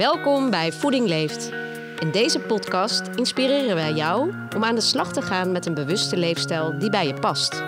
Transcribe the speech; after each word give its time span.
Welkom 0.00 0.50
bij 0.50 0.72
Voeding 0.72 1.06
Leeft. 1.06 1.52
In 1.98 2.10
deze 2.10 2.40
podcast 2.40 3.02
inspireren 3.16 3.74
wij 3.74 3.92
jou 3.92 4.32
om 4.56 4.64
aan 4.64 4.74
de 4.74 4.80
slag 4.80 5.12
te 5.12 5.22
gaan 5.22 5.52
met 5.52 5.66
een 5.66 5.74
bewuste 5.74 6.16
leefstijl 6.16 6.78
die 6.78 6.90
bij 6.90 7.06
je 7.06 7.14
past. 7.14 7.62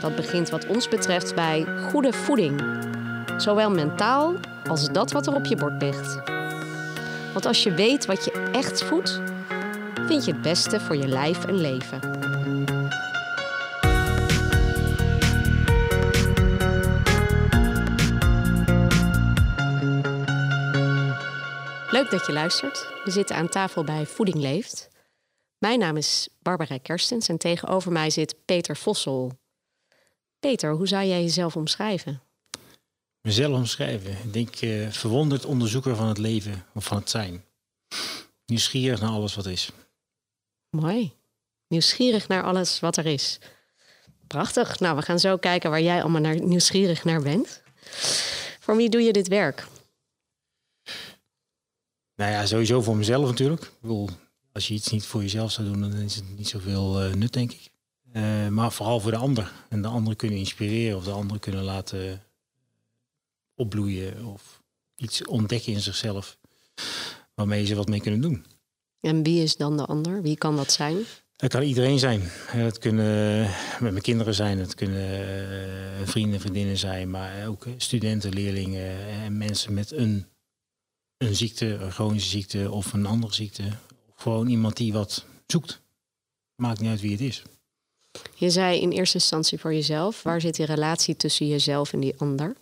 Dat 0.00 0.16
begint 0.16 0.50
wat 0.50 0.66
ons 0.66 0.88
betreft 0.88 1.34
bij 1.34 1.66
goede 1.90 2.12
voeding, 2.12 2.62
zowel 3.36 3.70
mentaal 3.70 4.34
als 4.68 4.88
dat 4.92 5.12
wat 5.12 5.26
er 5.26 5.34
op 5.34 5.44
je 5.44 5.56
bord 5.56 5.82
ligt. 5.82 6.18
Want 7.32 7.46
als 7.46 7.62
je 7.62 7.74
weet 7.74 8.06
wat 8.06 8.24
je 8.24 8.48
echt 8.52 8.82
voedt, 8.82 9.20
vind 10.06 10.24
je 10.24 10.32
het 10.32 10.42
beste 10.42 10.80
voor 10.80 10.96
je 10.96 11.08
lijf 11.08 11.44
en 11.44 11.60
leven. 11.60 12.19
Leuk 22.10 22.18
dat 22.18 22.28
je 22.28 22.34
luistert. 22.34 22.88
We 23.04 23.10
zitten 23.10 23.36
aan 23.36 23.48
tafel 23.48 23.84
bij 23.84 24.06
Voeding 24.06 24.36
Leeft. 24.36 24.88
Mijn 25.58 25.78
naam 25.78 25.96
is 25.96 26.28
Barbara 26.42 26.78
Kerstens 26.78 27.28
en 27.28 27.38
tegenover 27.38 27.92
mij 27.92 28.10
zit 28.10 28.34
Peter 28.44 28.76
Vossel. 28.76 29.38
Peter, 30.40 30.72
hoe 30.72 30.88
zou 30.88 31.06
jij 31.06 31.22
jezelf 31.22 31.56
omschrijven? 31.56 32.22
Mezelf 33.22 33.56
omschrijven? 33.56 34.10
Ik 34.10 34.32
denk 34.32 34.60
uh, 34.60 34.90
verwonderd 34.90 35.44
onderzoeker 35.44 35.96
van 35.96 36.06
het 36.06 36.18
leven 36.18 36.66
of 36.74 36.84
van 36.84 36.96
het 36.96 37.10
zijn. 37.10 37.44
Nieuwsgierig 38.46 39.00
naar 39.00 39.10
alles 39.10 39.34
wat 39.34 39.46
is. 39.46 39.70
Mooi. 40.70 41.12
Nieuwsgierig 41.68 42.28
naar 42.28 42.42
alles 42.42 42.80
wat 42.80 42.96
er 42.96 43.06
is. 43.06 43.38
Prachtig. 44.26 44.80
Nou, 44.80 44.96
we 44.96 45.02
gaan 45.02 45.20
zo 45.20 45.36
kijken 45.36 45.70
waar 45.70 45.82
jij 45.82 46.02
allemaal 46.02 46.20
naar, 46.20 46.40
nieuwsgierig 46.40 47.04
naar 47.04 47.22
bent. 47.22 47.62
Voor 48.60 48.76
wie 48.76 48.88
doe 48.88 49.00
je 49.00 49.12
dit 49.12 49.28
werk? 49.28 49.66
Nou 52.20 52.32
ja, 52.32 52.46
sowieso 52.46 52.82
voor 52.82 52.96
mezelf 52.96 53.26
natuurlijk. 53.26 53.62
Ik 53.62 53.80
bedoel, 53.80 54.08
als 54.52 54.68
je 54.68 54.74
iets 54.74 54.90
niet 54.90 55.06
voor 55.06 55.22
jezelf 55.22 55.52
zou 55.52 55.68
doen, 55.68 55.80
dan 55.80 55.92
is 55.92 56.14
het 56.14 56.36
niet 56.36 56.48
zoveel 56.48 57.04
uh, 57.04 57.14
nut, 57.14 57.32
denk 57.32 57.52
ik. 57.52 57.70
Uh, 58.12 58.48
maar 58.48 58.72
vooral 58.72 59.00
voor 59.00 59.10
de 59.10 59.16
ander. 59.16 59.52
En 59.68 59.82
de 59.82 59.88
anderen 59.88 60.16
kunnen 60.16 60.38
inspireren 60.38 60.96
of 60.96 61.04
de 61.04 61.10
anderen 61.10 61.40
kunnen 61.40 61.62
laten 61.62 62.22
opbloeien 63.54 64.24
of 64.24 64.62
iets 64.96 65.26
ontdekken 65.26 65.72
in 65.72 65.80
zichzelf 65.80 66.38
waarmee 67.34 67.66
ze 67.66 67.74
wat 67.74 67.88
mee 67.88 68.00
kunnen 68.00 68.20
doen. 68.20 68.44
En 69.00 69.22
wie 69.22 69.42
is 69.42 69.56
dan 69.56 69.76
de 69.76 69.84
ander? 69.84 70.22
Wie 70.22 70.36
kan 70.36 70.56
dat 70.56 70.72
zijn? 70.72 70.96
Het 71.36 71.50
kan 71.50 71.62
iedereen 71.62 71.98
zijn. 71.98 72.20
Het 72.46 72.78
kunnen 72.78 73.40
met 73.80 73.92
mijn 73.92 74.00
kinderen 74.00 74.34
zijn, 74.34 74.58
het 74.58 74.74
kunnen 74.74 75.28
vrienden, 76.04 76.40
vriendinnen 76.40 76.78
zijn, 76.78 77.10
maar 77.10 77.48
ook 77.48 77.66
studenten, 77.76 78.32
leerlingen 78.32 79.08
en 79.08 79.38
mensen 79.38 79.74
met 79.74 79.92
een 79.92 80.26
een 81.20 81.36
ziekte, 81.36 81.66
een 81.66 81.92
chronische 81.92 82.30
ziekte 82.30 82.70
of 82.70 82.92
een 82.92 83.06
andere 83.06 83.34
ziekte. 83.34 83.62
Gewoon 84.14 84.48
iemand 84.48 84.76
die 84.76 84.92
wat 84.92 85.24
zoekt. 85.46 85.80
Maakt 86.56 86.80
niet 86.80 86.90
uit 86.90 87.00
wie 87.00 87.10
het 87.10 87.20
is. 87.20 87.42
Je 88.34 88.50
zei 88.50 88.80
in 88.80 88.90
eerste 88.90 89.18
instantie 89.18 89.58
voor 89.58 89.74
jezelf. 89.74 90.22
Waar 90.22 90.40
zit 90.40 90.54
die 90.54 90.66
relatie 90.66 91.16
tussen 91.16 91.48
jezelf 91.48 91.92
en 91.92 92.00
die 92.00 92.14
ander? 92.18 92.56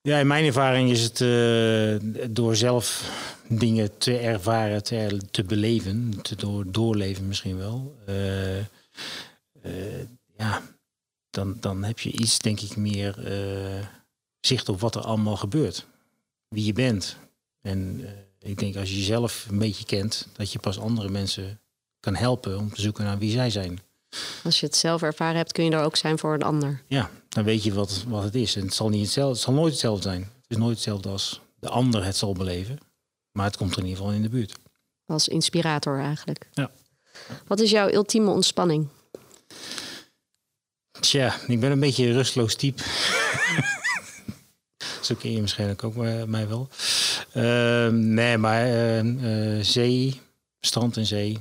Ja, 0.00 0.18
in 0.18 0.26
mijn 0.26 0.44
ervaring 0.44 0.90
is 0.90 1.02
het 1.02 1.20
uh, 1.20 1.96
door 2.30 2.56
zelf 2.56 3.10
dingen 3.48 3.98
te 3.98 4.18
ervaren, 4.18 4.82
te, 4.82 5.20
te 5.30 5.44
beleven, 5.44 6.22
te 6.22 6.36
door, 6.36 6.72
doorleven 6.72 7.28
misschien 7.28 7.56
wel. 7.56 7.96
Uh, 8.08 8.58
uh, 8.58 8.64
ja, 10.36 10.62
dan, 11.30 11.56
dan 11.60 11.84
heb 11.84 11.98
je 11.98 12.12
iets, 12.12 12.38
denk 12.38 12.60
ik, 12.60 12.76
meer 12.76 13.14
zicht 14.40 14.68
op 14.68 14.80
wat 14.80 14.94
er 14.94 15.02
allemaal 15.02 15.36
gebeurt 15.36 15.86
wie 16.48 16.64
je 16.64 16.72
bent. 16.72 17.16
En 17.60 18.00
uh, 18.00 18.08
ik 18.38 18.58
denk 18.58 18.76
als 18.76 18.90
je 18.90 18.96
jezelf 18.96 19.46
een 19.50 19.58
beetje 19.58 19.84
kent, 19.84 20.28
dat 20.32 20.52
je 20.52 20.58
pas 20.58 20.78
andere 20.78 21.08
mensen 21.08 21.60
kan 22.00 22.14
helpen 22.14 22.58
om 22.58 22.74
te 22.74 22.80
zoeken 22.80 23.04
naar 23.04 23.18
wie 23.18 23.30
zij 23.30 23.50
zijn. 23.50 23.80
Als 24.44 24.60
je 24.60 24.66
het 24.66 24.76
zelf 24.76 25.02
ervaren 25.02 25.36
hebt, 25.36 25.52
kun 25.52 25.64
je 25.64 25.70
er 25.70 25.82
ook 25.82 25.96
zijn 25.96 26.18
voor 26.18 26.34
een 26.34 26.42
ander. 26.42 26.82
Ja, 26.86 27.10
dan 27.28 27.44
weet 27.44 27.62
je 27.62 27.72
wat, 27.72 28.04
wat 28.08 28.22
het 28.22 28.34
is. 28.34 28.56
En 28.56 28.62
het 28.62 28.74
zal, 28.74 28.88
niet 28.88 29.02
hetzelfde, 29.02 29.34
het 29.34 29.42
zal 29.42 29.54
nooit 29.54 29.72
hetzelfde 29.72 30.02
zijn. 30.02 30.20
Het 30.20 30.50
is 30.50 30.56
nooit 30.56 30.74
hetzelfde 30.74 31.08
als 31.08 31.40
de 31.60 31.68
ander 31.68 32.04
het 32.04 32.16
zal 32.16 32.32
beleven. 32.32 32.78
Maar 33.32 33.46
het 33.46 33.56
komt 33.56 33.72
er 33.72 33.78
in 33.78 33.84
ieder 33.84 33.98
geval 33.98 34.14
in 34.14 34.22
de 34.22 34.28
buurt. 34.28 34.52
Als 35.06 35.28
inspirator 35.28 35.98
eigenlijk. 35.98 36.48
Ja. 36.52 36.70
Wat 37.46 37.60
is 37.60 37.70
jouw 37.70 37.90
ultieme 37.90 38.30
ontspanning? 38.30 38.88
Tja, 41.00 41.36
ik 41.46 41.60
ben 41.60 41.70
een 41.70 41.80
beetje 41.80 42.06
een 42.06 42.12
rustloos 42.12 42.54
type. 42.54 42.82
Zo 45.08 45.14
ken 45.14 45.32
je 45.32 45.38
waarschijnlijk 45.38 45.84
ook 45.84 45.94
mij 46.26 46.48
wel. 46.48 46.68
Uh, 47.34 47.88
nee, 47.88 48.38
maar 48.38 48.68
uh, 49.04 49.62
zee, 49.62 50.20
strand 50.60 50.96
en 50.96 51.06
zee. 51.06 51.38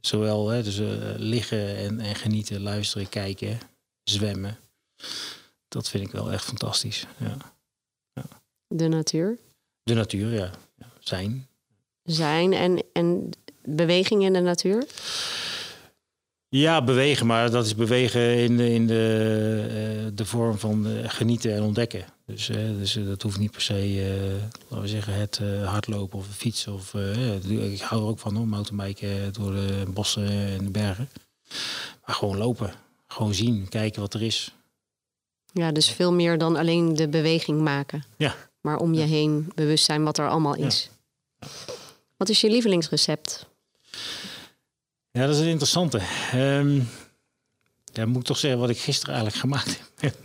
Zowel 0.00 0.48
hè, 0.48 0.62
dus, 0.62 0.78
uh, 0.78 0.88
liggen 1.16 1.76
en, 1.76 2.00
en, 2.00 2.14
genieten, 2.14 2.60
luisteren, 2.60 3.08
kijken, 3.08 3.58
zwemmen. 4.02 4.58
Dat 5.68 5.88
vind 5.88 6.06
ik 6.06 6.12
wel 6.12 6.32
echt 6.32 6.44
fantastisch. 6.44 7.06
Ja. 7.16 7.36
ja. 8.12 8.24
De 8.66 8.88
natuur? 8.88 9.38
De 9.82 9.94
natuur, 9.94 10.32
ja. 10.32 10.50
ja. 10.76 10.86
Zijn. 10.98 11.48
Zijn 12.02 12.52
en, 12.52 12.82
en 12.92 13.30
beweging 13.64 14.22
in 14.22 14.32
de 14.32 14.40
natuur? 14.40 14.86
Ja, 16.52 16.84
bewegen, 16.84 17.26
maar 17.26 17.50
dat 17.50 17.66
is 17.66 17.74
bewegen 17.74 18.36
in 18.36 18.56
de, 18.56 18.70
in 18.70 18.86
de, 18.86 20.04
uh, 20.04 20.10
de 20.14 20.24
vorm 20.24 20.58
van 20.58 20.86
uh, 20.86 21.08
genieten 21.08 21.54
en 21.54 21.62
ontdekken. 21.62 22.04
Dus, 22.26 22.48
uh, 22.48 22.56
dus 22.56 22.92
dat 22.92 23.22
hoeft 23.22 23.38
niet 23.38 23.50
per 23.50 23.60
se, 23.60 24.48
laten 24.68 24.80
we 24.80 24.88
zeggen, 24.88 25.14
het 25.14 25.40
hardlopen 25.64 26.18
of 26.18 26.26
fietsen. 26.26 26.72
Of, 26.72 26.94
ik 27.48 27.80
hou 27.80 28.02
er 28.02 28.08
ook 28.08 28.18
van, 28.18 28.36
hoor, 28.36 28.48
mountainbiken 28.48 29.32
door 29.32 29.52
de 29.52 29.82
bossen 29.88 30.28
en 30.28 30.64
de 30.64 30.70
bergen. 30.70 31.08
Maar 32.06 32.14
gewoon 32.14 32.36
lopen, 32.36 32.72
gewoon 33.06 33.34
zien, 33.34 33.68
kijken 33.68 34.00
wat 34.00 34.14
er 34.14 34.22
is. 34.22 34.54
Ja, 35.52 35.72
dus 35.72 35.90
veel 35.90 36.12
meer 36.12 36.38
dan 36.38 36.56
alleen 36.56 36.94
de 36.94 37.08
beweging 37.08 37.60
maken. 37.60 38.04
Ja. 38.16 38.34
Maar 38.60 38.78
om 38.78 38.94
je 38.94 39.02
heen 39.02 39.52
bewust 39.54 39.84
zijn 39.84 40.04
wat 40.04 40.18
er 40.18 40.28
allemaal 40.28 40.54
is. 40.54 40.90
Ja. 41.40 41.48
Wat 42.16 42.28
is 42.28 42.40
je 42.40 42.50
lievelingsrecept? 42.50 43.49
Ja, 45.12 45.26
dat 45.26 45.34
is 45.34 45.40
een 45.40 45.48
interessante. 45.48 46.00
Um, 46.34 46.88
ja, 47.92 48.06
moet 48.06 48.16
ik 48.20 48.26
toch 48.26 48.38
zeggen 48.38 48.60
wat 48.60 48.70
ik 48.70 48.78
gisteren 48.78 49.14
eigenlijk 49.14 49.42
gemaakt 49.44 49.82
heb. 49.96 50.16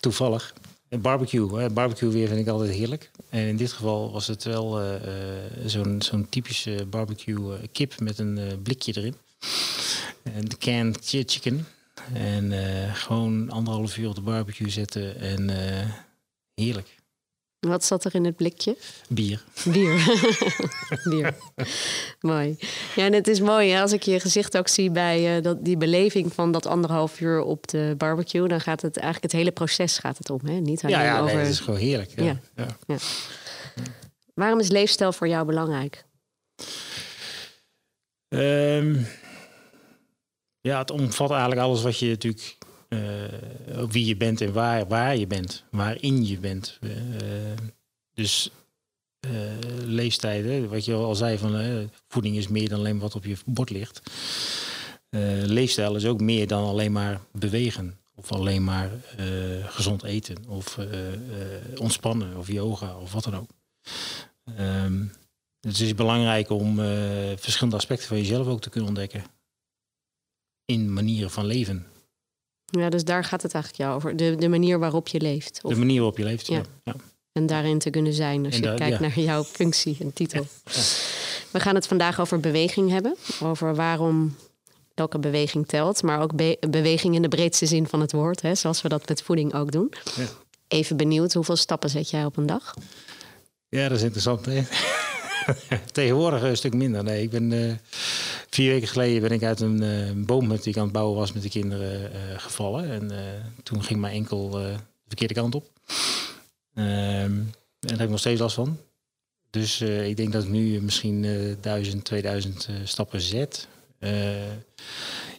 Toevallig. 0.00 0.54
Barbecue. 0.88 1.58
Hè. 1.58 1.70
Barbecue 1.70 2.10
weer 2.10 2.28
vind 2.28 2.40
ik 2.40 2.48
altijd 2.48 2.70
heerlijk. 2.70 3.10
En 3.28 3.46
in 3.46 3.56
dit 3.56 3.72
geval 3.72 4.12
was 4.12 4.26
het 4.26 4.44
wel 4.44 4.82
uh, 4.82 4.94
zo'n 5.64 6.02
zo'n 6.02 6.28
typische 6.28 6.86
barbecue 6.90 7.58
uh, 7.58 7.66
kip 7.72 8.00
met 8.00 8.18
een 8.18 8.60
blikje 8.62 8.96
erin. 8.96 9.14
De 10.22 10.56
canned 10.58 10.98
chicken. 11.02 11.66
En 12.12 12.52
gewoon 12.94 13.50
anderhalf 13.50 13.96
uur 13.96 14.08
op 14.08 14.14
de 14.14 14.20
barbecue 14.20 14.70
zetten. 14.70 15.20
En 15.20 15.50
heerlijk. 16.54 16.97
Wat 17.60 17.84
zat 17.84 18.04
er 18.04 18.14
in 18.14 18.24
het 18.24 18.36
blikje? 18.36 18.76
Bier. 19.08 19.44
Bier. 19.64 20.20
Bier. 21.10 21.34
mooi. 22.20 22.58
Ja, 22.96 23.04
en 23.04 23.12
het 23.12 23.28
is 23.28 23.40
mooi 23.40 23.70
hè? 23.70 23.80
als 23.80 23.92
ik 23.92 24.02
je 24.02 24.20
gezicht 24.20 24.56
ook 24.56 24.68
zie 24.68 24.90
bij 24.90 25.36
uh, 25.36 25.42
dat, 25.42 25.64
die 25.64 25.76
beleving 25.76 26.32
van 26.32 26.52
dat 26.52 26.66
anderhalf 26.66 27.20
uur 27.20 27.40
op 27.40 27.66
de 27.66 27.94
barbecue. 27.96 28.48
Dan 28.48 28.60
gaat 28.60 28.82
het 28.82 28.96
eigenlijk 28.96 29.32
het 29.32 29.40
hele 29.40 29.52
proces 29.52 29.98
gaat 29.98 30.18
het 30.18 30.30
om. 30.30 30.40
Hè? 30.44 30.52
Niet 30.52 30.84
alleen 30.84 30.96
ja, 30.96 31.02
ja 31.02 31.20
over... 31.20 31.34
nee, 31.34 31.44
het 31.44 31.52
is 31.52 31.60
gewoon 31.60 31.80
heerlijk. 31.80 32.10
Ja. 32.16 32.24
Ja. 32.24 32.40
ja. 32.56 32.66
ja. 32.86 32.96
Waarom 34.34 34.60
is 34.60 34.68
leefstijl 34.68 35.12
voor 35.12 35.28
jou 35.28 35.46
belangrijk? 35.46 36.04
Um, 38.28 39.06
ja, 40.60 40.78
het 40.78 40.90
omvat 40.90 41.30
eigenlijk 41.30 41.60
alles 41.60 41.82
wat 41.82 41.98
je 41.98 42.08
natuurlijk 42.08 42.56
uh, 42.88 42.98
wie 43.88 44.04
je 44.04 44.16
bent 44.16 44.40
en 44.40 44.52
waar, 44.52 44.86
waar 44.86 45.16
je 45.16 45.26
bent, 45.26 45.64
waarin 45.70 46.26
je 46.26 46.38
bent. 46.38 46.78
Uh, 46.80 46.92
dus 48.14 48.50
uh, 49.26 49.32
leeftijden, 49.84 50.68
wat 50.68 50.84
je 50.84 50.94
al 50.94 51.14
zei, 51.14 51.38
van 51.38 51.90
voeding 52.08 52.36
is 52.36 52.48
meer 52.48 52.68
dan 52.68 52.78
alleen 52.78 52.98
wat 52.98 53.14
op 53.14 53.24
je 53.24 53.36
bord 53.46 53.70
ligt. 53.70 54.02
leefstijl 55.44 55.96
is 55.96 56.06
ook 56.06 56.20
meer 56.20 56.46
dan 56.46 56.64
alleen 56.64 56.92
maar 56.92 57.20
bewegen. 57.32 57.98
Of 58.14 58.32
alleen 58.32 58.64
maar 58.64 58.90
gezond 59.64 60.02
eten. 60.02 60.36
Of 60.48 60.78
ontspannen. 61.76 62.36
Of 62.36 62.48
yoga. 62.48 62.96
Of 62.96 63.12
wat 63.12 63.24
dan 63.24 63.36
ook. 63.36 63.50
Um, 64.58 65.12
het 65.60 65.80
is 65.80 65.94
belangrijk 65.94 66.50
om 66.50 66.76
verschillende 67.36 67.76
aspecten 67.76 68.08
van 68.08 68.16
jezelf 68.16 68.46
ook 68.46 68.60
te 68.60 68.70
kunnen 68.70 68.88
ontdekken. 68.88 69.24
In 70.64 70.92
manieren 70.92 71.30
van 71.30 71.46
leven. 71.46 71.86
Ja, 72.70 72.88
dus 72.88 73.04
daar 73.04 73.24
gaat 73.24 73.42
het 73.42 73.54
eigenlijk 73.54 73.84
jou 73.84 73.96
over. 73.96 74.16
De, 74.16 74.36
de 74.36 74.48
manier 74.48 74.78
waarop 74.78 75.08
je 75.08 75.20
leeft. 75.20 75.60
Of... 75.62 75.72
De 75.72 75.78
manier 75.78 75.96
waarop 75.96 76.18
je 76.18 76.24
leeft, 76.24 76.46
ja. 76.46 76.62
ja. 76.84 76.94
En 77.32 77.46
daarin 77.46 77.78
te 77.78 77.90
kunnen 77.90 78.12
zijn 78.12 78.44
als 78.44 78.56
je 78.56 78.74
kijkt 78.74 79.00
naar 79.00 79.20
jouw 79.20 79.44
functie 79.44 79.96
en 80.00 80.12
titel. 80.12 80.46
We 81.50 81.60
gaan 81.60 81.74
het 81.74 81.86
vandaag 81.86 82.20
over 82.20 82.40
beweging 82.40 82.90
hebben. 82.90 83.16
Over 83.42 83.74
waarom 83.74 84.36
elke 84.94 85.18
beweging 85.18 85.66
telt. 85.66 86.02
Maar 86.02 86.20
ook 86.20 86.32
beweging 86.70 87.14
in 87.14 87.22
de 87.22 87.28
breedste 87.28 87.66
zin 87.66 87.86
van 87.86 88.00
het 88.00 88.12
woord. 88.12 88.42
Hè, 88.42 88.54
zoals 88.54 88.82
we 88.82 88.88
dat 88.88 89.08
met 89.08 89.22
voeding 89.22 89.54
ook 89.54 89.72
doen. 89.72 89.92
Even 90.68 90.96
benieuwd, 90.96 91.32
hoeveel 91.32 91.56
stappen 91.56 91.90
zet 91.90 92.10
jij 92.10 92.24
op 92.24 92.36
een 92.36 92.46
dag? 92.46 92.74
Ja, 93.68 93.88
dat 93.88 93.96
is 93.96 94.02
interessant. 94.02 94.46
Hè? 94.46 94.62
Tegenwoordig 95.92 96.42
een 96.42 96.56
stuk 96.56 96.74
minder. 96.74 97.04
Nee, 97.04 97.22
ik 97.22 97.30
ben 97.30 97.50
uh, 97.50 97.72
vier 98.58 98.72
weken 98.72 98.88
geleden 98.88 99.22
ben 99.22 99.30
ik 99.30 99.42
uit 99.42 99.60
een 99.60 100.24
boom 100.26 100.48
die 100.48 100.72
ik 100.72 100.76
aan 100.76 100.82
het 100.82 100.92
bouwen 100.92 101.18
was 101.18 101.32
met 101.32 101.42
de 101.42 101.48
kinderen 101.48 102.00
uh, 102.00 102.18
gevallen. 102.36 102.90
En 102.90 103.10
toen 103.62 103.82
ging 103.84 104.00
mijn 104.00 104.14
enkel 104.14 104.50
de 104.50 104.76
verkeerde 105.06 105.34
kant 105.34 105.54
op. 105.54 105.70
Um, 106.74 106.84
en 106.84 107.52
daar 107.80 107.90
heb 107.90 108.00
ik 108.00 108.10
nog 108.10 108.18
steeds 108.18 108.40
last 108.40 108.54
van. 108.54 108.78
Dus 109.50 109.80
ik 109.80 110.16
denk 110.16 110.32
dat 110.32 110.42
ik 110.42 110.48
nu 110.48 110.80
misschien 110.82 111.26
1000, 111.60 112.04
2000 112.04 112.68
stappen 112.84 113.20
zet. 113.20 113.68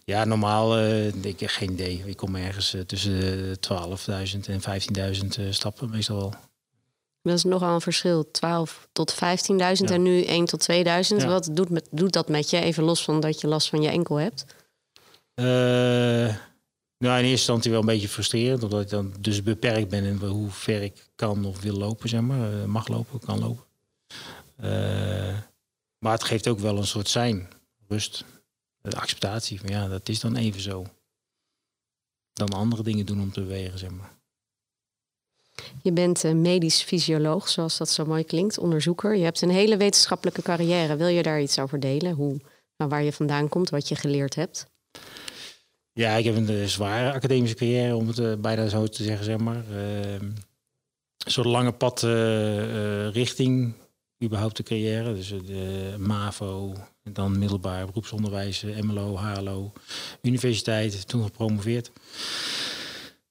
ja, 0.05 0.25
normaal, 0.25 0.79
ik 1.21 1.49
geen 1.51 1.71
idee. 1.71 2.03
Ik 2.05 2.17
kom 2.17 2.35
ergens 2.35 2.75
tussen 2.85 3.55
12.000 3.55 3.63
en 4.47 4.61
15.000 5.37 5.49
stappen 5.49 5.89
meestal 5.89 6.17
wel. 6.17 6.33
Dat 7.29 7.37
is 7.37 7.43
nogal 7.43 7.73
een 7.73 7.81
verschil. 7.81 8.31
12 8.31 8.87
tot 8.91 9.13
15.000 9.13 9.19
en 9.85 10.01
nu 10.01 10.23
1 10.23 10.45
tot 10.45 10.59
2000. 10.59 11.23
Wat 11.23 11.49
doet, 11.51 11.69
met, 11.69 11.87
doet 11.91 12.13
dat 12.13 12.29
met 12.29 12.49
je? 12.49 12.59
Even 12.59 12.83
los 12.83 13.03
van 13.03 13.19
dat 13.19 13.41
je 13.41 13.47
last 13.47 13.69
van 13.69 13.81
je 13.81 13.89
enkel 13.89 14.15
hebt. 14.15 14.45
Uh, 15.35 15.45
nou, 15.45 17.17
in 17.17 17.25
eerste 17.25 17.29
instantie 17.29 17.71
wel 17.71 17.79
een 17.79 17.85
beetje 17.85 18.09
frustrerend. 18.09 18.63
Omdat 18.63 18.81
ik 18.81 18.89
dan 18.89 19.13
dus 19.19 19.43
beperkt 19.43 19.89
ben 19.89 20.03
in 20.03 20.17
hoe 20.17 20.49
ver 20.49 20.81
ik 20.81 21.09
kan 21.15 21.45
of 21.45 21.61
wil 21.61 21.77
lopen, 21.77 22.09
zeg 22.09 22.21
maar. 22.21 22.53
Uh, 22.53 22.63
mag 22.65 22.87
lopen, 22.87 23.19
kan 23.19 23.39
lopen. 23.39 23.63
Uh, 24.63 25.37
maar 25.97 26.11
het 26.13 26.23
geeft 26.23 26.47
ook 26.47 26.59
wel 26.59 26.77
een 26.77 26.87
soort 26.87 27.09
zijn. 27.09 27.47
Rust. 27.87 28.25
De 28.81 28.95
acceptatie. 28.95 29.59
Van 29.59 29.69
ja, 29.69 29.87
dat 29.87 30.09
is 30.09 30.19
dan 30.19 30.35
even 30.35 30.61
zo. 30.61 30.85
Dan 32.33 32.49
andere 32.49 32.83
dingen 32.83 33.05
doen 33.05 33.21
om 33.21 33.31
te 33.31 33.41
bewegen, 33.41 33.79
zeg 33.79 33.89
maar. 33.89 34.18
Je 35.81 35.91
bent 35.91 36.33
medisch 36.33 36.81
fysioloog, 36.81 37.49
zoals 37.49 37.77
dat 37.77 37.89
zo 37.89 38.05
mooi 38.05 38.23
klinkt, 38.23 38.57
onderzoeker. 38.57 39.15
Je 39.15 39.23
hebt 39.23 39.41
een 39.41 39.49
hele 39.49 39.77
wetenschappelijke 39.77 40.41
carrière. 40.41 40.95
Wil 40.95 41.07
je 41.07 41.23
daar 41.23 41.41
iets 41.41 41.59
over 41.59 41.79
delen? 41.79 42.13
Hoe, 42.13 42.39
nou, 42.77 42.89
waar 42.89 43.03
je 43.03 43.13
vandaan 43.13 43.49
komt, 43.49 43.69
wat 43.69 43.87
je 43.87 43.95
geleerd 43.95 44.35
hebt? 44.35 44.67
Ja, 45.91 46.15
ik 46.15 46.25
heb 46.25 46.35
een 46.35 46.49
eh, 46.49 46.65
zware 46.65 47.13
academische 47.13 47.55
carrière, 47.55 47.95
om 47.95 48.07
het 48.07 48.19
uh, 48.19 48.33
bijna 48.35 48.67
zo 48.67 48.87
te 48.87 49.03
zeggen, 49.03 49.25
zeg 49.25 49.37
maar. 49.37 49.63
Een 49.69 51.31
soort 51.31 51.47
lange 51.47 51.71
pad 51.71 52.01
richting 53.13 53.73
überhaupt 54.23 54.57
de 54.57 54.63
carrière. 54.63 55.13
Dus 55.13 55.27
de 55.27 55.95
MAVO, 55.97 56.73
dan 57.03 57.39
middelbaar 57.39 57.85
beroepsonderwijs, 57.85 58.63
MLO, 58.81 59.17
HLO, 59.17 59.71
universiteit, 60.21 61.07
toen 61.07 61.23
gepromoveerd. 61.23 61.91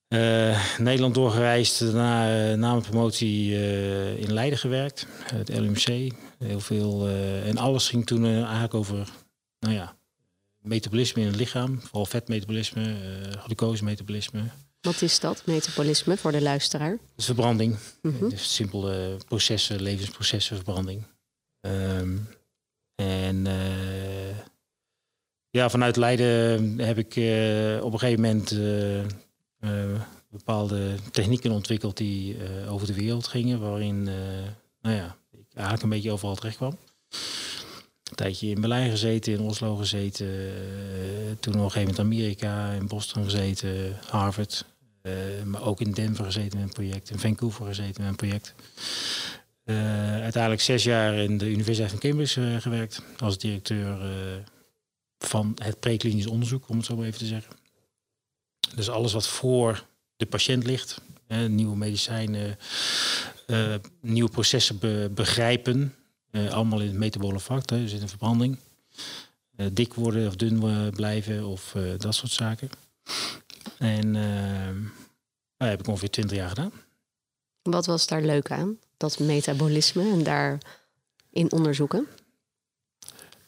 Uh, 0.09 0.79
Nederland 0.79 1.15
doorgereisd, 1.15 1.81
daarna 1.81 2.51
uh, 2.51 2.59
na 2.59 2.71
mijn 2.71 2.83
promotie 2.83 3.51
uh, 3.51 4.17
in 4.17 4.33
Leiden 4.33 4.59
gewerkt, 4.59 5.07
het 5.35 5.49
LMC. 5.49 6.13
Heel 6.39 6.61
veel. 6.61 7.09
en 7.45 7.57
alles 7.57 7.89
ging 7.89 8.07
toen 8.07 8.25
eigenlijk 8.25 8.75
over, 8.75 9.09
nou 9.59 9.75
ja, 9.75 9.97
metabolisme 10.63 11.23
in 11.23 11.27
het 11.27 11.37
lichaam. 11.37 11.81
Vooral 11.81 12.07
vetmetabolisme, 12.07 12.97
glucosemetabolisme. 13.39 14.43
Wat 14.81 15.03
is 15.03 15.21
dat, 15.21 15.43
metabolisme, 15.47 16.17
voor 16.17 16.33
de 16.33 16.43
luisteraar? 16.43 16.99
Dus 17.17 17.25
verbranding. 17.25 17.77
Mm 18.03 18.17
-hmm. 18.19 18.29
Dus 18.29 18.55
simpele 18.55 19.17
processen, 19.27 19.83
levensprocessen, 19.83 20.57
verbranding. 20.57 21.03
Um, 21.61 22.29
en 22.95 23.47
ja, 25.51 25.71
vanuit 25.71 25.97
Leiden 25.97 26.79
heb 26.79 26.99
ik 26.99 27.11
op 27.83 27.93
een 27.93 27.99
gegeven 27.99 28.23
moment 28.23 28.53
uh, 28.53 29.01
bepaalde 30.31 30.95
technieken 31.11 31.51
ontwikkeld 31.51 31.97
die 31.97 32.37
uh, 32.37 32.73
over 32.73 32.87
de 32.87 32.95
wereld 32.95 33.27
gingen, 33.27 33.61
waarin 33.61 34.07
uh, 34.07 34.15
nou 34.81 34.97
ja, 34.97 35.17
ik 35.31 35.47
eigenlijk 35.55 35.83
een 35.83 35.89
beetje 35.89 36.11
overal 36.11 36.35
terecht 36.35 36.57
kwam. 36.57 36.79
Een 38.05 38.15
tijdje 38.15 38.49
in 38.49 38.61
Berlijn 38.61 38.91
gezeten, 38.91 39.33
in 39.33 39.41
Oslo 39.41 39.77
gezeten, 39.77 40.27
toen 41.41 41.53
nog 41.53 41.65
een 41.65 41.71
gegeven 41.71 41.95
moment 41.95 41.99
Amerika, 41.99 42.71
in 42.71 42.87
Boston 42.87 43.25
gezeten, 43.25 43.97
Harvard, 44.11 44.65
maar 45.45 45.63
ook 45.63 45.81
in 45.81 45.93
Denver 45.93 46.25
gezeten 46.25 46.59
met 46.59 46.69
een 46.69 46.75
project, 46.75 47.11
in 47.11 47.19
Vancouver 47.19 47.67
gezeten 47.67 48.03
met 48.03 48.11
een 48.11 48.17
project. 48.17 48.55
uiteindelijk 50.23 50.63
zes 50.63 50.85
jaar 50.85 51.15
in 51.15 51.39
de 51.39 51.51
Universiteit 51.51 51.91
van 51.91 51.99
Cambridge 51.99 52.61
gewerkt 52.61 53.03
als 53.19 53.39
directeur 53.39 53.99
van 55.19 55.57
het 55.63 55.81
preklinisch 55.81 56.27
onderzoek, 56.27 56.69
om 56.69 56.77
het 56.77 56.87
zo 56.87 56.97
maar 56.97 57.07
even 57.07 57.19
te 57.19 57.27
zeggen. 57.27 57.58
Dus 58.75 58.91
alles 58.91 59.13
wat 59.13 59.29
voor 59.29 59.85
de 60.17 60.27
patiënt 60.27 60.65
ligt, 60.65 61.01
hè, 61.27 61.49
nieuwe 61.49 61.77
medicijnen, 61.77 62.59
uh, 63.47 63.75
nieuwe 64.01 64.31
processen 64.31 64.79
be 64.79 65.11
begrijpen, 65.15 65.95
uh, 66.31 66.53
allemaal 66.53 66.81
in 66.81 66.87
het 66.87 66.97
metabole 66.97 67.41
vak, 67.41 67.67
dus 67.67 67.93
in 67.93 68.01
de 68.01 68.09
verbranding. 68.09 68.59
Uh, 69.57 69.67
dik 69.73 69.95
worden 69.95 70.27
of 70.27 70.37
dun 70.37 70.91
blijven 70.91 71.47
of 71.47 71.75
dat 71.99 72.15
soort 72.15 72.33
zaken. 72.33 72.71
En 73.79 74.13
dat 75.57 75.69
heb 75.69 75.81
ik 75.81 75.87
ongeveer 75.87 76.11
20 76.11 76.37
jaar 76.37 76.49
gedaan. 76.49 76.73
Wat 77.63 77.87
was 77.87 78.07
daar 78.07 78.23
leuk 78.23 78.51
aan, 78.51 78.79
dat 78.97 79.19
metabolisme 79.19 80.03
en 80.03 80.23
daarin 80.23 81.53
onderzoeken? 81.53 82.07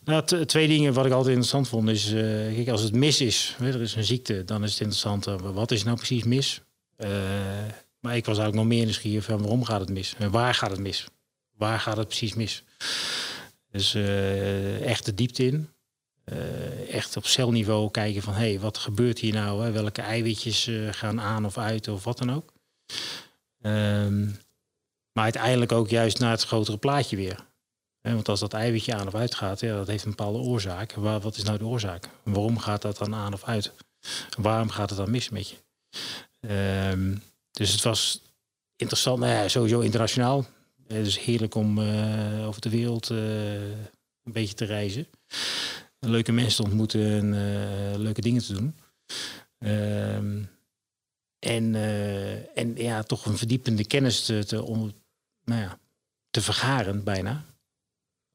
Nou, 0.05 0.44
twee 0.44 0.69
dingen 0.69 0.93
wat 0.93 1.06
ik 1.06 1.12
altijd 1.12 1.29
interessant 1.29 1.69
vond 1.69 1.88
is, 1.88 2.12
uh, 2.12 2.20
kijk, 2.55 2.69
als 2.69 2.82
het 2.82 2.94
mis 2.94 3.20
is, 3.20 3.56
er 3.61 3.81
is 3.81 3.94
een 3.94 4.05
ziekte, 4.05 4.44
dan 4.44 4.62
is 4.62 4.70
het 4.70 4.81
interessant, 4.81 5.26
uh, 5.26 5.35
wat 5.41 5.70
is 5.70 5.85
nou 5.85 5.97
precies 5.97 6.25
mis? 6.25 6.62
Uh, 6.97 7.08
maar 8.00 8.17
ik 8.17 8.25
was 8.25 8.38
eigenlijk 8.38 8.55
nog 8.55 8.67
meer 8.76 8.85
nieuwsgierig 8.85 9.25
van 9.25 9.41
waarom 9.41 9.64
gaat 9.64 9.81
het 9.81 9.91
mis? 9.91 10.14
En 10.19 10.31
waar 10.31 10.55
gaat 10.55 10.70
het 10.70 10.81
mis? 10.81 11.06
Waar 11.56 11.81
gaat 11.81 11.97
het 11.97 12.06
precies 12.06 12.35
mis? 12.35 12.64
Dus 13.70 13.94
echt 14.82 15.05
de 15.05 15.14
diepte 15.14 15.47
in. 15.47 15.69
echt 16.91 17.17
op 17.17 17.26
celniveau 17.26 17.91
kijken 17.91 18.23
van, 18.23 18.35
hé, 18.35 18.49
hey, 18.49 18.61
wat 18.61 18.79
gebeurt 18.79 19.19
hier 19.19 19.32
nou? 19.32 19.64
Hè? 19.64 19.73
Welke 19.73 20.03
eiwitjes 20.03 20.70
gaan 20.91 21.20
aan 21.20 21.44
of 21.44 21.58
uit 21.58 21.88
of 21.88 22.05
wat 22.05 22.19
dan 22.19 22.32
ook. 22.32 22.53
Um, 23.62 24.38
maar 25.12 25.25
uiteindelijk 25.25 25.73
ook 25.73 25.88
juist 25.88 26.19
naar 26.19 26.31
het 26.31 26.43
grotere 26.43 26.79
plaatje 26.79 27.17
weer. 27.17 27.50
Want 28.00 28.29
als 28.29 28.41
dat 28.41 28.52
eiwitje 28.52 28.94
aan 28.94 29.06
of 29.06 29.14
uit 29.14 29.35
gaat, 29.35 29.61
ja, 29.61 29.76
dat 29.76 29.87
heeft 29.87 30.05
een 30.05 30.11
bepaalde 30.11 30.38
oorzaak. 30.38 30.93
Waar, 30.93 31.20
wat 31.20 31.37
is 31.37 31.43
nou 31.43 31.58
de 31.58 31.64
oorzaak? 31.64 32.08
Waarom 32.23 32.58
gaat 32.58 32.82
dat 32.82 32.99
dan 32.99 33.14
aan 33.14 33.32
of 33.32 33.44
uit? 33.44 33.73
Waarom 34.38 34.70
gaat 34.70 34.91
het 34.91 34.99
dan 34.99 35.11
mis 35.11 35.29
met 35.29 35.49
je? 35.49 35.56
Um, 36.93 37.23
dus 37.50 37.73
het 37.73 37.82
was 37.82 38.23
interessant, 38.76 39.19
nou 39.19 39.32
ja, 39.32 39.49
sowieso 39.49 39.81
internationaal. 39.81 40.47
Het 40.87 41.06
is 41.06 41.19
heerlijk 41.19 41.55
om 41.55 41.79
uh, 41.79 42.47
over 42.47 42.61
de 42.61 42.70
wereld 42.70 43.11
uh, 43.11 43.70
een 44.22 44.32
beetje 44.32 44.55
te 44.55 44.65
reizen. 44.65 45.06
Leuke 45.98 46.32
mensen 46.32 46.56
te 46.56 46.70
ontmoeten 46.70 47.01
en 47.01 47.98
leuke 48.03 48.20
dingen 48.20 48.43
te 48.43 48.53
doen. 48.53 48.75
Um, 49.58 50.51
en, 51.39 51.75
en 52.55 52.77
ja, 52.77 53.03
toch 53.03 53.27
een 53.27 53.36
verdiepende 53.36 53.84
kennis 53.84 54.25
te, 54.25 54.44
te, 54.44 54.63
om, 54.63 54.93
nou 55.44 55.60
ja, 55.60 55.79
te 56.31 56.41
vergaren 56.41 57.05
bijna 57.05 57.44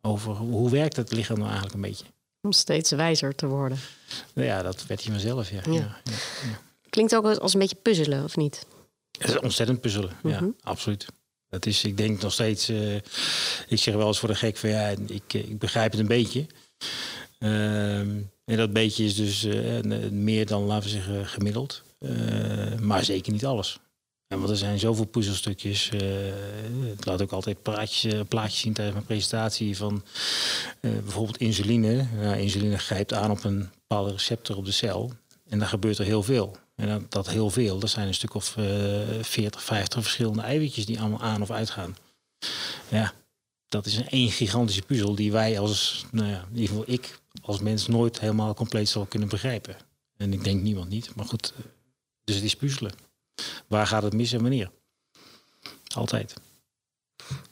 over 0.06 0.36
hoe 0.36 0.70
werkt 0.70 0.96
het 0.96 1.12
lichaam 1.12 1.38
nou 1.38 1.50
eigenlijk 1.50 1.76
een 1.76 1.82
beetje. 1.82 2.06
Om 2.42 2.52
steeds 2.52 2.92
wijzer 2.92 3.36
te 3.36 3.48
worden. 3.48 3.78
Nou 4.34 4.48
ja, 4.48 4.62
dat 4.62 4.86
werd 4.86 5.04
je 5.04 5.12
mezelf, 5.12 5.50
ja. 5.50 5.62
ja. 5.66 5.72
ja, 5.72 5.98
ja 6.04 6.60
Klinkt 6.90 7.16
ook 7.16 7.26
als 7.26 7.54
een 7.54 7.60
beetje 7.60 7.76
puzzelen, 7.76 8.24
of 8.24 8.36
niet? 8.36 8.66
Het 9.20 9.30
is 9.30 9.40
ontzettend 9.40 9.82
puzzelen, 9.82 10.12
ja, 10.24 10.42
mhm. 10.42 10.50
absoluut. 10.62 11.06
Dat 11.50 11.66
is, 11.66 11.84
ik 11.84 11.98
denk 11.98 12.22
nog 12.22 12.34
steeds, 12.34 12.70
uh, 12.70 12.96
ik 13.68 13.80
zeg 13.80 13.96
wel 13.96 14.08
eens 14.08 14.20
voor 14.20 14.30
de 14.30 14.36
gek 14.36 14.58
van 14.58 14.70
ja, 14.70 14.88
ik, 15.08 15.34
ik 15.34 15.60
begrijp 15.60 15.92
het 15.92 16.00
een 16.00 16.08
beetje. 16.08 16.46
Uh, 17.40 18.00
en 18.00 18.58
dat 18.58 18.74
beetje 18.74 19.04
is 19.04 19.16
dus 19.16 19.44
uh, 19.44 20.12
meer 20.12 20.46
dan, 20.46 20.64
laten 20.64 20.84
we 20.84 20.90
zeggen, 20.90 21.28
gemiddeld. 21.28 21.84
Maar 22.80 23.04
zeker 23.04 23.32
niet 23.32 23.46
alles. 23.46 23.80
En 24.28 24.38
want 24.38 24.50
er 24.50 24.58
zijn 24.58 24.80
zoveel 24.80 25.06
puzzelstukjes. 25.06 25.92
Uh, 25.94 26.92
ik 26.92 27.06
laat 27.06 27.22
ook 27.22 27.32
altijd 27.32 27.62
plaatjes, 27.62 28.14
eh, 28.14 28.20
plaatjes 28.28 28.60
zien 28.60 28.74
tijdens 28.74 28.96
mijn 28.96 29.08
presentatie 29.08 29.78
van 29.78 30.04
uh, 30.82 30.92
bijvoorbeeld 30.92 31.38
insuline. 31.38 32.08
Insuline 32.38 32.78
grijpt 32.78 33.14
aan 33.14 33.32
op 33.32 33.44
een 33.44 33.70
bepaalde 33.88 34.12
receptor 34.12 34.58
op 34.58 34.66
de 34.66 34.72
cel. 34.72 35.12
En 35.50 35.60
daar 35.60 35.68
gebeurt 35.68 35.98
er 35.98 36.06
heel 36.06 36.24
veel. 36.24 36.58
En 36.76 36.88
dat, 36.88 37.12
dat 37.12 37.30
heel 37.30 37.50
veel, 37.50 37.80
dat 37.80 37.90
zijn 37.90 38.08
een 38.08 38.14
stuk 38.14 38.34
of 38.34 38.56
uh, 38.58 38.66
40, 39.22 39.64
50 39.64 40.02
verschillende 40.02 40.42
eiwitjes 40.42 40.86
die 40.86 41.00
allemaal 41.00 41.22
aan 41.22 41.42
of 41.42 41.52
uitgaan. 41.52 41.98
Ja, 42.90 43.14
dat 43.68 43.86
is 43.86 43.98
een 43.98 44.10
één 44.10 44.32
gigantische 44.32 44.82
puzzel 44.82 45.16
die 45.16 45.32
wij 45.32 45.60
als, 45.60 46.06
nou 46.12 46.30
ja, 46.30 46.46
in 46.52 46.60
ieder 46.60 46.68
geval 46.68 46.94
ik 46.94 47.20
als 47.42 47.60
mens 47.60 47.88
nooit 47.88 48.20
helemaal 48.20 48.54
compleet 48.54 48.90
zal 48.90 49.06
kunnen 49.06 49.30
begrijpen. 49.30 49.76
En 50.18 50.34
ik 50.34 50.44
denk 50.44 50.62
niemand 50.62 50.90
niet, 50.90 51.16
maar 51.16 51.26
goed. 51.26 51.54
Dus 52.24 52.36
het 52.36 52.44
is 52.44 52.56
puzzelen. 52.56 53.05
Waar 53.68 53.88
gaat 53.88 54.04
het 54.04 54.14
mis 54.14 54.34
en 54.34 54.42
wanneer? 54.42 54.72
Altijd. 55.96 56.34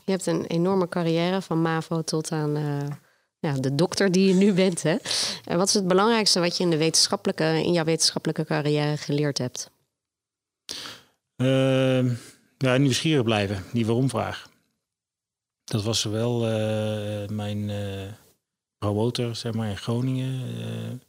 Je 0.06 0.12
hebt 0.12 0.26
een 0.26 0.46
enorme 0.46 0.90
carrière 0.90 1.42
van 1.42 1.62
MAVO 1.62 2.02
tot 2.02 2.32
aan 2.32 2.58
uh, 2.58 2.90
ja, 3.40 3.54
de 3.54 3.76
dokter 3.76 4.12
die 4.12 4.28
je 4.28 4.34
nu 4.34 4.54
bent. 4.54 4.84
Hè? 4.84 4.96
En 5.46 5.58
wat 5.58 5.68
is 5.68 5.74
het 5.74 5.88
belangrijkste 5.88 6.40
wat 6.40 6.58
je 6.58 6.64
in, 6.64 6.70
de 6.70 6.78
wetenschappelijke, 6.78 7.44
in 7.44 7.72
jouw 7.72 7.84
wetenschappelijke 7.84 8.46
carrière 8.46 8.98
geleerd 8.98 9.38
hebt? 9.38 9.70
Uh, 11.36 12.12
ja, 12.58 12.78
nieuwsgierig 12.78 13.24
blijven, 13.24 13.64
die 13.72 13.86
waarom-vraag. 13.86 14.50
Dat 15.64 15.84
was 15.84 16.00
zowel 16.00 16.50
uh, 16.50 17.28
mijn 17.28 17.70
uh, 17.70 18.12
promotor, 18.78 19.36
zeg 19.36 19.54
maar, 19.54 19.70
in 19.70 19.78
Groningen. 19.78 21.02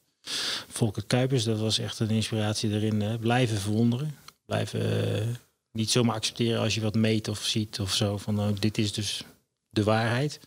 Volker 0.68 1.04
Kuipers, 1.06 1.44
dat 1.44 1.58
was 1.58 1.78
echt 1.78 1.98
een 1.98 2.10
inspiratie 2.10 2.70
erin. 2.70 3.18
blijven 3.20 3.58
verwonderen. 3.58 4.18
Blijven 4.46 5.36
niet 5.72 5.90
zomaar 5.90 6.14
accepteren 6.14 6.60
als 6.60 6.74
je 6.74 6.80
wat 6.80 6.94
meet 6.94 7.28
of 7.28 7.44
ziet 7.44 7.80
of 7.80 7.94
zo. 7.94 8.18
Van 8.18 8.34
nou, 8.34 8.58
dit 8.58 8.78
is 8.78 8.92
dus 8.92 9.24
de 9.68 9.84
waarheid. 9.84 10.40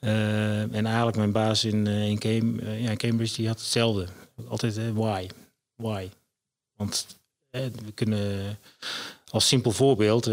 en 0.00 0.86
eigenlijk 0.86 1.16
mijn 1.16 1.32
baas 1.32 1.64
in, 1.64 1.86
in, 1.86 2.18
Cam 2.18 2.60
ja, 2.60 2.96
Cambridge, 2.96 3.34
die 3.34 3.46
had 3.46 3.58
hetzelfde. 3.58 4.06
Altijd 4.48 4.92
why. 4.92 5.28
Why. 5.74 6.08
Want 6.76 7.18
we 7.50 7.92
kunnen 7.94 8.58
als 9.30 9.48
simpel 9.48 9.70
voorbeeld 9.70 10.26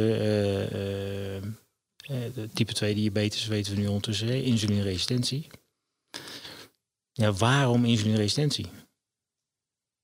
eh, 2.07 2.33
de 2.33 2.49
type 2.53 2.73
2 2.73 2.95
diabetes 2.95 3.45
weten 3.45 3.73
we 3.73 3.79
nu 3.79 3.87
ondertussen, 3.87 4.43
insulineresistentie. 4.43 5.47
Ja, 7.11 7.33
waarom 7.33 7.85
insulineresistentie? 7.85 8.67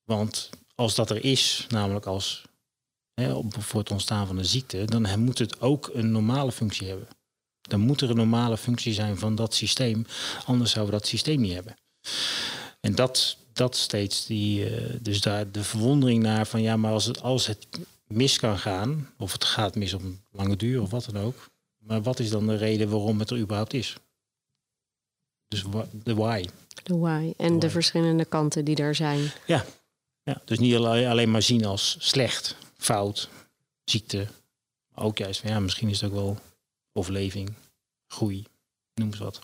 Want 0.04 0.50
als 0.76 0.96
dat 0.96 1.10
er 1.10 1.24
is, 1.24 1.66
namelijk 1.70 2.06
als 2.06 2.46
hè, 3.14 3.42
voor 3.50 3.80
het 3.80 3.92
ontstaan 3.92 4.28
van 4.28 4.38
een 4.38 4.46
ziekte, 4.46 4.86
dan 4.86 5.20
moet 5.20 5.38
het 5.38 5.62
ook 5.62 5.90
een 5.94 6.12
normale 6.12 6.52
functie 6.52 6.88
hebben. 6.88 7.08
Dan 7.62 7.80
moet 7.80 8.02
er 8.02 8.10
een 8.10 8.16
normale 8.16 8.58
functie 8.58 8.94
zijn 8.94 9.18
van 9.18 9.36
dat 9.36 9.54
systeem, 9.54 10.06
anders 10.46 10.72
zouden 10.72 10.94
we 10.94 11.00
dat 11.00 11.10
systeem 11.10 11.42
niet 11.42 11.54
hebben. 11.54 11.76
En 12.80 12.96
dat, 12.96 13.38
dat 13.54 13.76
steeds 13.76 14.26
die, 14.26 14.72
uh, 14.72 14.98
dus 15.02 15.22
daar 15.22 15.52
de 15.52 15.64
verwondering 15.64 16.24
naar 16.24 16.48
van 16.48 16.62
ja, 16.62 16.78
maar 16.78 16.92
als 16.92 17.06
het, 17.06 17.22
als 17.22 17.48
het 17.48 17.68
mis 18.08 18.40
kan 18.40 18.58
gaan, 18.58 19.10
of 19.18 19.32
het 19.32 19.44
gaat 19.44 19.76
mis 19.76 19.94
op 19.94 20.02
een 20.02 20.22
lange 20.32 20.56
duur 20.56 20.82
of 20.82 20.90
wat 20.90 21.08
dan 21.12 21.24
ook, 21.24 21.50
maar 21.78 22.02
wat 22.02 22.20
is 22.20 22.30
dan 22.30 22.48
de 22.48 22.56
reden 22.56 22.90
waarom 22.90 23.20
het 23.20 23.30
er 23.30 23.38
überhaupt 23.38 23.74
is? 23.74 23.98
Dus 25.48 25.64
de 26.04 26.16
why. 26.16 26.46
De 26.84 26.98
why. 26.98 27.34
En 27.38 27.60
de, 27.60 27.70
verschillende 27.70 28.26
kanten 28.26 28.66
die 28.66 28.76
er 28.76 28.96
zijn. 28.96 29.32
Ja. 29.46 29.66
ja. 30.24 30.42
Dus 30.46 30.60
niet 30.60 30.76
alleen 30.76 31.32
maar 31.32 31.42
zien 31.42 31.66
als 31.66 31.96
slecht, 32.00 32.56
fout, 32.84 33.30
ziekte. 33.86 34.28
Maar 34.96 35.06
ook 35.06 35.18
juist, 35.18 35.42
ja, 35.48 35.60
misschien 35.60 35.90
is 35.90 36.02
het 36.02 36.10
ook 36.10 36.16
wel 36.16 36.38
overleving, 36.94 37.54
groei, 38.08 38.46
noem 38.94 39.08
eens 39.08 39.18
wat. 39.18 39.40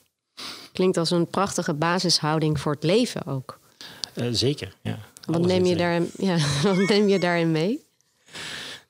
Klinkt 0.74 0.98
als 0.98 1.12
een 1.12 1.28
prachtige 1.28 1.74
basishouding 1.74 2.60
voor 2.60 2.74
het 2.74 2.84
leven 2.84 3.26
ook. 3.26 3.60
Uh, 4.16 4.28
zeker, 4.32 4.76
ja. 4.82 5.00
Wat 5.26 5.46
neem, 5.46 5.66
je 5.66 5.76
daarin, 5.76 6.10
ja, 6.18 6.38
wat 6.64 6.88
neem 6.88 7.08
je 7.08 7.20
daarin 7.20 7.52
mee? 7.52 7.88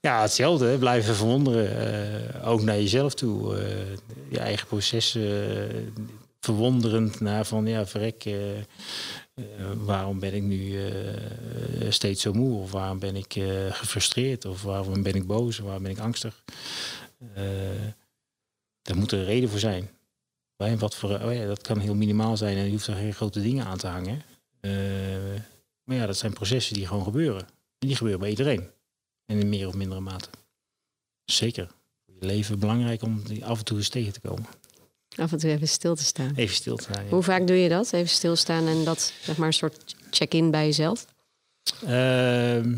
Ja, 0.02 0.22
hetzelfde. 0.22 0.78
Blijven 0.78 1.16
verwonderen. 1.16 2.36
Uh, 2.36 2.48
ook 2.48 2.62
naar 2.62 2.76
jezelf 2.76 3.14
toe. 3.14 3.56
Uh, 3.56 3.68
je 4.30 4.40
eigen 4.40 4.68
processen. 4.68 5.94
Verwonderend 6.40 7.20
naar 7.20 7.46
van, 7.46 7.66
ja, 7.66 7.86
verrek. 7.86 8.26
Waarom 9.78 10.20
ben 10.20 10.34
ik 10.34 10.44
nu 10.44 10.80
steeds 11.90 12.22
zo 12.22 12.34
moe? 12.34 12.62
Of 12.62 12.72
waarom 12.72 13.00
ben 13.00 13.16
ik 13.16 13.34
gefrustreerd? 13.70 14.46
Of 14.46 14.64
waarom 14.64 15.04
ben 15.04 15.14
ik 15.14 15.28
boos? 15.28 15.60
Of 15.60 15.66
waarom 15.66 15.84
ben 15.84 15.92
ik 15.92 16.00
angstig? 16.00 16.44
daar 18.82 18.98
moet 18.98 19.12
een 19.12 19.26
reden 19.26 19.50
voor 19.50 19.60
zijn. 19.60 19.90
Wat 20.78 20.96
voor, 20.96 21.10
oh 21.10 21.34
ja, 21.34 21.46
dat 21.46 21.62
kan 21.62 21.80
heel 21.80 21.96
minimaal 21.96 22.38
zijn 22.38 22.58
en 22.58 22.66
je 22.66 22.72
hoeft 22.72 22.88
er 22.88 22.96
geen 22.96 23.14
grote 23.14 23.42
dingen 23.42 23.66
aan 23.66 23.78
te 23.78 23.88
hangen. 23.88 24.22
maar 25.84 25.96
ja, 25.96 26.06
dat 26.06 26.18
zijn 26.18 26.34
processen 26.34 26.74
die 26.74 26.88
gewoon 26.88 27.04
gebeuren. 27.04 27.42
En 27.80 27.88
die 27.88 27.96
gebeuren 27.96 28.20
bij 28.20 28.30
iedereen. 28.30 28.70
En 29.26 29.40
in 29.40 29.50
meer 29.50 29.68
of 29.68 29.74
mindere 29.74 30.00
mate. 30.00 30.30
Zeker. 31.26 31.68
Voor 32.06 32.16
je 32.20 32.26
leven 32.26 32.60
belangrijk 32.60 33.02
om 33.02 33.24
af 33.42 33.58
en 33.60 33.66
toe 33.66 33.78
eens 33.78 33.90
tegen 33.90 34.14
te 34.14 34.20
komen. 34.20 34.46
Af 35.20 35.32
en 35.32 35.38
toe 35.38 35.50
even 35.50 35.68
stil 35.68 35.96
te 35.96 36.04
staan. 36.04 36.32
Even 36.36 36.56
stil 36.56 36.76
te 36.76 36.84
staan. 36.84 37.08
Hoe 37.10 37.24
vaak 37.24 37.48
doe 37.48 37.58
je 37.58 37.70
dat? 37.70 37.94
Even 37.94 38.10
stilstaan 38.10 38.68
en 38.68 38.84
dat, 38.84 39.14
zeg 39.22 39.38
maar, 39.38 39.48
een 39.48 39.54
soort 39.54 39.96
check-in 40.10 40.52
bij 40.52 40.66
jezelf? 40.66 41.06
Uh, 41.84 42.74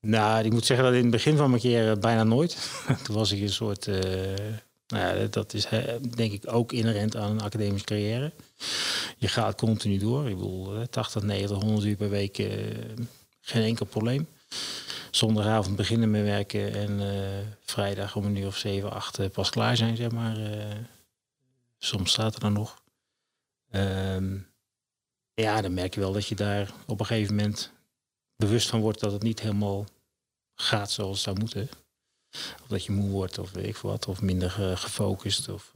nou, 0.00 0.44
ik 0.44 0.52
moet 0.52 0.66
zeggen 0.66 0.86
dat 0.86 0.94
in 0.94 1.02
het 1.02 1.10
begin 1.10 1.36
van 1.36 1.50
mijn 1.50 1.62
keer 1.62 1.98
bijna 1.98 2.24
nooit. 2.24 2.70
Toen 3.04 3.14
was 3.14 3.32
ik 3.32 3.40
een 3.40 3.48
soort. 3.48 3.86
Uh, 3.86 3.96
nou 4.86 5.18
ja, 5.18 5.26
dat 5.26 5.54
is 5.54 5.66
denk 6.14 6.32
ik 6.32 6.42
ook 6.46 6.72
inherent 6.72 7.16
aan 7.16 7.30
een 7.30 7.40
academische 7.40 7.86
carrière. 7.86 8.32
Je 9.16 9.28
gaat 9.28 9.56
continu 9.56 9.98
door. 9.98 10.28
Ik 10.28 10.36
bedoel, 10.36 10.88
80, 10.90 11.22
90, 11.22 11.62
100 11.62 11.86
uur 11.86 11.96
per 11.96 12.10
week, 12.10 12.38
uh, 12.38 12.52
geen 13.40 13.62
enkel 13.62 13.86
probleem 13.86 14.26
zondagavond 15.10 15.76
beginnen 15.76 16.10
met 16.10 16.22
werken 16.22 16.74
en 16.74 17.00
uh, 17.00 17.06
vrijdag 17.64 18.16
om 18.16 18.24
een 18.24 18.36
uur 18.36 18.46
of 18.46 18.56
zeven, 18.56 18.92
acht 18.92 19.18
uh, 19.18 19.26
pas 19.30 19.50
klaar 19.50 19.76
zijn, 19.76 19.96
zeg 19.96 20.10
maar. 20.10 20.36
Uh, 21.84 21.90
soms 21.90 22.10
staat 22.10 22.34
er 22.34 22.40
dan 22.40 22.52
nog. 22.52 22.82
Um, 23.70 24.46
ja, 25.34 25.60
dan 25.60 25.74
merk 25.74 25.94
je 25.94 26.00
wel 26.00 26.12
dat 26.12 26.26
je 26.26 26.34
daar 26.34 26.72
op 26.86 27.00
een 27.00 27.06
gegeven 27.06 27.34
moment 27.34 27.72
bewust 28.36 28.68
van 28.68 28.80
wordt 28.80 29.00
dat 29.00 29.12
het 29.12 29.22
niet 29.22 29.40
helemaal 29.40 29.84
gaat 30.54 30.90
zoals 30.90 31.14
het 31.14 31.24
zou 31.24 31.38
moeten. 31.38 31.68
Of 32.32 32.66
dat 32.68 32.84
je 32.84 32.92
moe 32.92 33.10
wordt 33.10 33.38
of 33.38 33.50
weet 33.50 33.66
ik 33.66 33.76
wat, 33.76 34.06
of 34.06 34.22
minder 34.22 34.50
gefocust. 34.50 35.48
Of, 35.48 35.70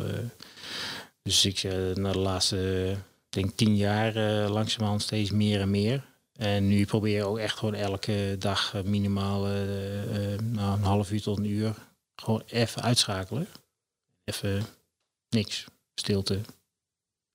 dus 1.22 1.44
ik 1.44 1.62
na 1.94 2.12
de 2.12 2.18
laatste, 2.18 2.96
denk 3.28 3.56
tien 3.56 3.76
jaar, 3.76 4.14
langzamerhand 4.48 5.02
steeds 5.02 5.30
meer 5.30 5.60
en 5.60 5.70
meer. 5.70 6.08
En 6.38 6.68
nu 6.68 6.84
probeer 6.84 7.16
je 7.16 7.24
ook 7.24 7.38
echt 7.38 7.58
gewoon 7.58 7.74
elke 7.74 8.36
dag 8.38 8.74
eh, 8.74 8.82
minimaal 8.82 9.48
uh, 9.48 10.32
uh, 10.32 10.38
nou, 10.38 10.78
een 10.78 10.84
half 10.84 11.10
uur 11.10 11.22
tot 11.22 11.38
een 11.38 11.44
uur 11.44 11.74
gewoon 12.16 12.42
even 12.46 12.82
uitschakelen. 12.82 13.48
Even 14.24 14.66
niks, 15.28 15.66
stilte 15.98 16.40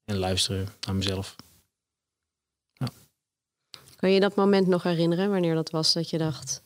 en 0.05 0.17
luisteren 0.17 0.67
naar 0.85 0.95
mezelf. 0.95 1.35
Ja. 2.73 2.87
Kan 3.95 4.11
je 4.11 4.19
dat 4.19 4.35
moment 4.35 4.67
nog 4.67 4.83
herinneren, 4.83 5.29
wanneer 5.29 5.55
dat 5.55 5.69
was 5.69 5.93
dat 5.93 6.09
je 6.09 6.17
dacht, 6.17 6.61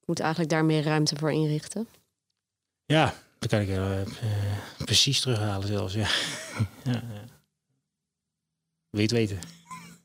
ik 0.00 0.06
moet 0.06 0.20
eigenlijk 0.20 0.50
daar 0.50 0.64
meer 0.64 0.82
ruimte 0.82 1.16
voor 1.16 1.32
inrichten? 1.32 1.88
Ja, 2.84 3.14
dat 3.38 3.48
kan 3.50 3.60
ik 3.60 3.68
uh, 3.68 4.00
precies 4.84 5.20
terughalen 5.20 5.68
zelfs, 5.68 5.94
ja. 5.94 6.08
ja, 6.84 6.92
ja. 6.92 7.24
Wil 8.90 9.00
je 9.00 9.02
het 9.02 9.10
weten? 9.10 9.38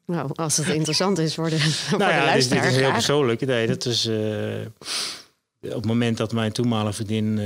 Nou, 0.06 0.30
als 0.36 0.58
het 0.58 0.68
interessant 0.68 1.18
is 1.18 1.36
voor 1.36 1.50
de, 1.50 1.60
voor 1.90 1.98
nou 1.98 2.12
ja, 2.12 2.20
de 2.20 2.26
luisteraar. 2.26 2.64
Dit, 2.64 2.72
is 2.72 2.78
heel 2.78 2.92
persoonlijk. 2.92 3.46
Nee, 3.46 3.68
dat 3.68 3.86
is 3.86 4.06
uh, 4.06 4.66
op 5.62 5.74
het 5.74 5.86
moment 5.86 6.18
dat 6.18 6.34
mijn 6.34 6.52
toenmalige 6.52 6.94
vriendin 6.94 7.26
uh, 7.26 7.46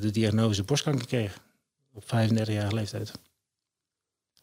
de 0.00 0.10
diagnose 0.12 0.62
borstkanker 0.62 1.06
kreeg. 1.06 1.40
Op 1.92 2.08
35 2.08 2.54
jaar 2.54 2.72
leeftijd. 2.72 3.12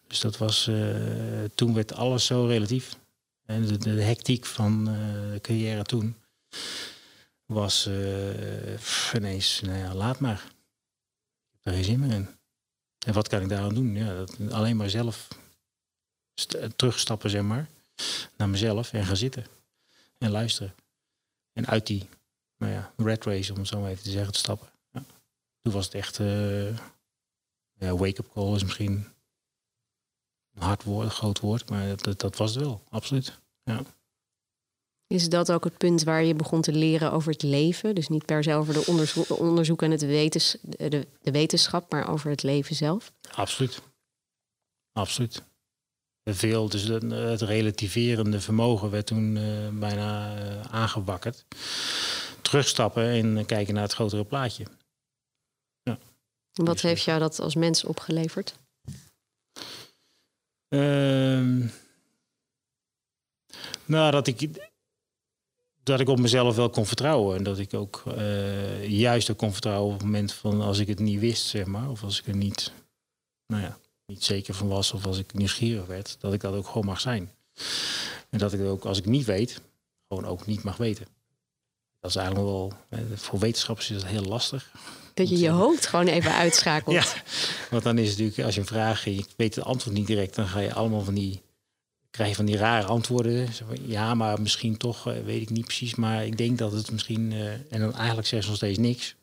Dus 0.07 0.19
dat 0.19 0.37
was, 0.37 0.67
uh, 0.67 1.43
toen 1.55 1.73
werd 1.73 1.93
alles 1.93 2.25
zo 2.25 2.45
relatief. 2.45 2.95
En 3.45 3.79
de, 3.79 3.89
hectiek 4.01 4.45
van 4.45 4.85
de 4.85 5.39
carrière 5.41 5.83
toen 5.83 6.15
was 7.45 7.89
ineens, 9.15 9.61
nou 9.61 9.77
ja, 9.77 9.93
laat 9.93 10.19
maar. 10.19 10.43
Ik 11.51 11.59
heb 11.59 11.65
er 11.65 11.73
geen 11.73 11.83
zin 11.83 11.99
meer 11.99 12.11
in. 12.11 12.27
En 13.05 13.13
wat 13.13 13.27
kan 13.27 13.41
ik 13.41 13.49
daaraan 13.49 13.73
doen? 13.73 13.95
Ja, 13.95 14.15
dat, 14.15 14.51
alleen 14.51 14.77
maar 14.77 14.89
zelf 14.89 15.27
terugstappen, 16.75 17.29
zeg 17.29 17.41
maar, 17.41 17.69
naar 18.37 18.49
mezelf 18.49 18.93
en 18.93 19.05
gaan 19.05 19.17
zitten 19.17 19.45
en 20.17 20.31
luisteren. 20.31 20.75
En 21.53 21.67
uit 21.67 21.87
die 21.87 22.09
nou 22.57 22.73
ja, 22.73 22.93
red 22.97 23.25
race, 23.25 23.51
om 23.53 23.59
het 23.59 23.67
zo 23.67 23.79
maar 23.79 23.89
even 23.89 24.03
te 24.03 24.09
zeggen, 24.09 24.33
te 24.33 24.39
stappen. 24.39 24.67
Ja. 24.91 25.03
Toen 25.61 25.73
was 25.73 25.85
het 25.85 25.93
echt, 25.93 26.19
uh, 26.19 26.77
wake-up 27.79 28.29
call 28.33 28.55
is 28.55 28.63
misschien 28.63 29.05
een 30.53 30.61
hard 30.61 30.83
woord, 30.83 31.05
een 31.05 31.11
groot 31.11 31.39
woord, 31.39 31.69
maar 31.69 31.95
dat, 31.95 32.19
dat 32.19 32.37
was 32.37 32.55
het 32.55 32.63
wel, 32.63 32.83
absoluut. 32.89 33.39
Ja. 33.63 33.81
Is 35.07 35.29
dat 35.29 35.51
ook 35.51 35.63
het 35.63 35.77
punt 35.77 36.03
waar 36.03 36.23
je 36.23 36.35
begon 36.35 36.61
te 36.61 36.73
leren 36.73 37.11
over 37.11 37.31
het 37.31 37.43
leven? 37.43 37.95
Dus 37.95 38.07
niet 38.07 38.25
per 38.25 38.43
se 38.43 38.53
over 38.53 38.73
de 38.73 38.85
onderzoek, 38.85 39.39
onderzoek 39.39 39.81
en 39.81 39.91
het 39.91 40.01
wetens, 40.01 40.57
de, 40.61 41.07
de 41.21 41.31
wetenschap, 41.31 41.91
maar 41.91 42.09
over 42.09 42.29
het 42.29 42.43
leven 42.43 42.75
zelf? 42.75 43.11
Absoluut. 43.31 43.81
Absoluut 44.91 45.43
veel. 46.33 46.69
Dus 46.69 46.83
het 46.83 47.41
relativerende 47.41 48.41
vermogen 48.41 48.89
werd 48.89 49.05
toen 49.05 49.35
uh, 49.35 49.69
bijna 49.73 50.35
uh, 50.35 50.61
aangewakkerd. 50.61 51.45
Terugstappen 52.41 53.03
en 53.03 53.45
kijken 53.45 53.73
naar 53.73 53.83
het 53.83 53.93
grotere 53.93 54.23
plaatje. 54.23 54.65
Wat 56.53 56.73
dus, 56.73 56.81
heeft 56.81 57.03
jou 57.03 57.19
dat 57.19 57.39
als 57.39 57.55
mens 57.55 57.83
opgeleverd? 57.83 58.55
Uh, 60.69 61.69
nou, 63.85 64.11
dat 64.11 64.27
ik, 64.27 64.69
dat 65.83 65.99
ik 65.99 66.09
op 66.09 66.19
mezelf 66.19 66.55
wel 66.55 66.69
kon 66.69 66.85
vertrouwen. 66.85 67.37
En 67.37 67.43
dat 67.43 67.59
ik 67.59 67.73
ook 67.73 68.03
uh, 68.07 68.87
juist 68.89 69.31
ook 69.31 69.37
kon 69.37 69.51
vertrouwen 69.51 69.93
op 69.93 69.97
het 69.97 70.05
moment 70.05 70.33
van 70.33 70.61
als 70.61 70.79
ik 70.79 70.87
het 70.87 70.99
niet 70.99 71.19
wist, 71.19 71.45
zeg 71.45 71.65
maar. 71.65 71.89
Of 71.89 72.03
als 72.03 72.19
ik 72.19 72.27
er 72.27 72.35
niet, 72.35 72.71
nou 73.47 73.63
ja, 73.63 73.77
niet 74.05 74.23
zeker 74.23 74.53
van 74.53 74.67
was 74.67 74.91
of 74.91 75.05
als 75.05 75.17
ik 75.17 75.33
nieuwsgierig 75.33 75.85
werd, 75.85 76.17
dat 76.19 76.33
ik 76.33 76.41
dat 76.41 76.53
ook 76.53 76.67
gewoon 76.67 76.85
mag 76.85 76.99
zijn. 76.99 77.31
En 78.29 78.39
dat 78.39 78.53
ik 78.53 78.61
ook, 78.61 78.85
als 78.85 78.97
ik 78.97 79.05
niet 79.05 79.25
weet, 79.25 79.61
gewoon 80.07 80.25
ook 80.25 80.45
niet 80.45 80.63
mag 80.63 80.77
weten. 80.77 81.07
Dat 81.99 82.09
is 82.09 82.15
eigenlijk 82.15 82.47
wel, 82.47 82.73
voor 83.15 83.39
wetenschappers 83.39 83.89
is 83.89 84.01
dat 84.01 84.09
heel 84.09 84.23
lastig. 84.23 84.71
Dat 85.13 85.29
je 85.29 85.37
je 85.37 85.49
hoofd 85.49 85.85
gewoon 85.85 86.07
even 86.07 86.33
uitschakelt. 86.33 86.95
Ja, 86.99 87.05
want 87.69 87.83
dan 87.83 87.97
is 87.97 88.09
het 88.09 88.17
natuurlijk, 88.17 88.45
als 88.45 88.55
je 88.55 88.61
een 88.61 88.67
vraag 88.67 89.05
je 89.05 89.25
weet 89.37 89.55
het 89.55 89.63
antwoord 89.63 89.95
niet 89.95 90.07
direct, 90.07 90.35
dan 90.35 90.47
ga 90.47 90.59
je 90.59 90.73
allemaal 90.73 91.03
van 91.03 91.13
die, 91.13 91.41
krijg 92.09 92.29
je 92.29 92.35
van 92.35 92.45
die 92.45 92.57
rare 92.57 92.87
antwoorden. 92.87 93.47
Ja, 93.81 94.13
maar 94.13 94.41
misschien 94.41 94.77
toch, 94.77 95.07
eh, 95.07 95.23
weet 95.23 95.41
ik 95.41 95.49
niet 95.49 95.65
precies, 95.65 95.95
maar 95.95 96.25
ik 96.25 96.37
denk 96.37 96.57
dat 96.57 96.71
het 96.71 96.91
misschien, 96.91 97.31
eh, 97.31 97.51
en 97.51 97.79
dan 97.79 97.95
eigenlijk 97.95 98.27
zeggen 98.27 98.43
ze 98.43 98.47
nog 98.47 98.57
steeds 98.57 98.77
niks. 98.77 99.15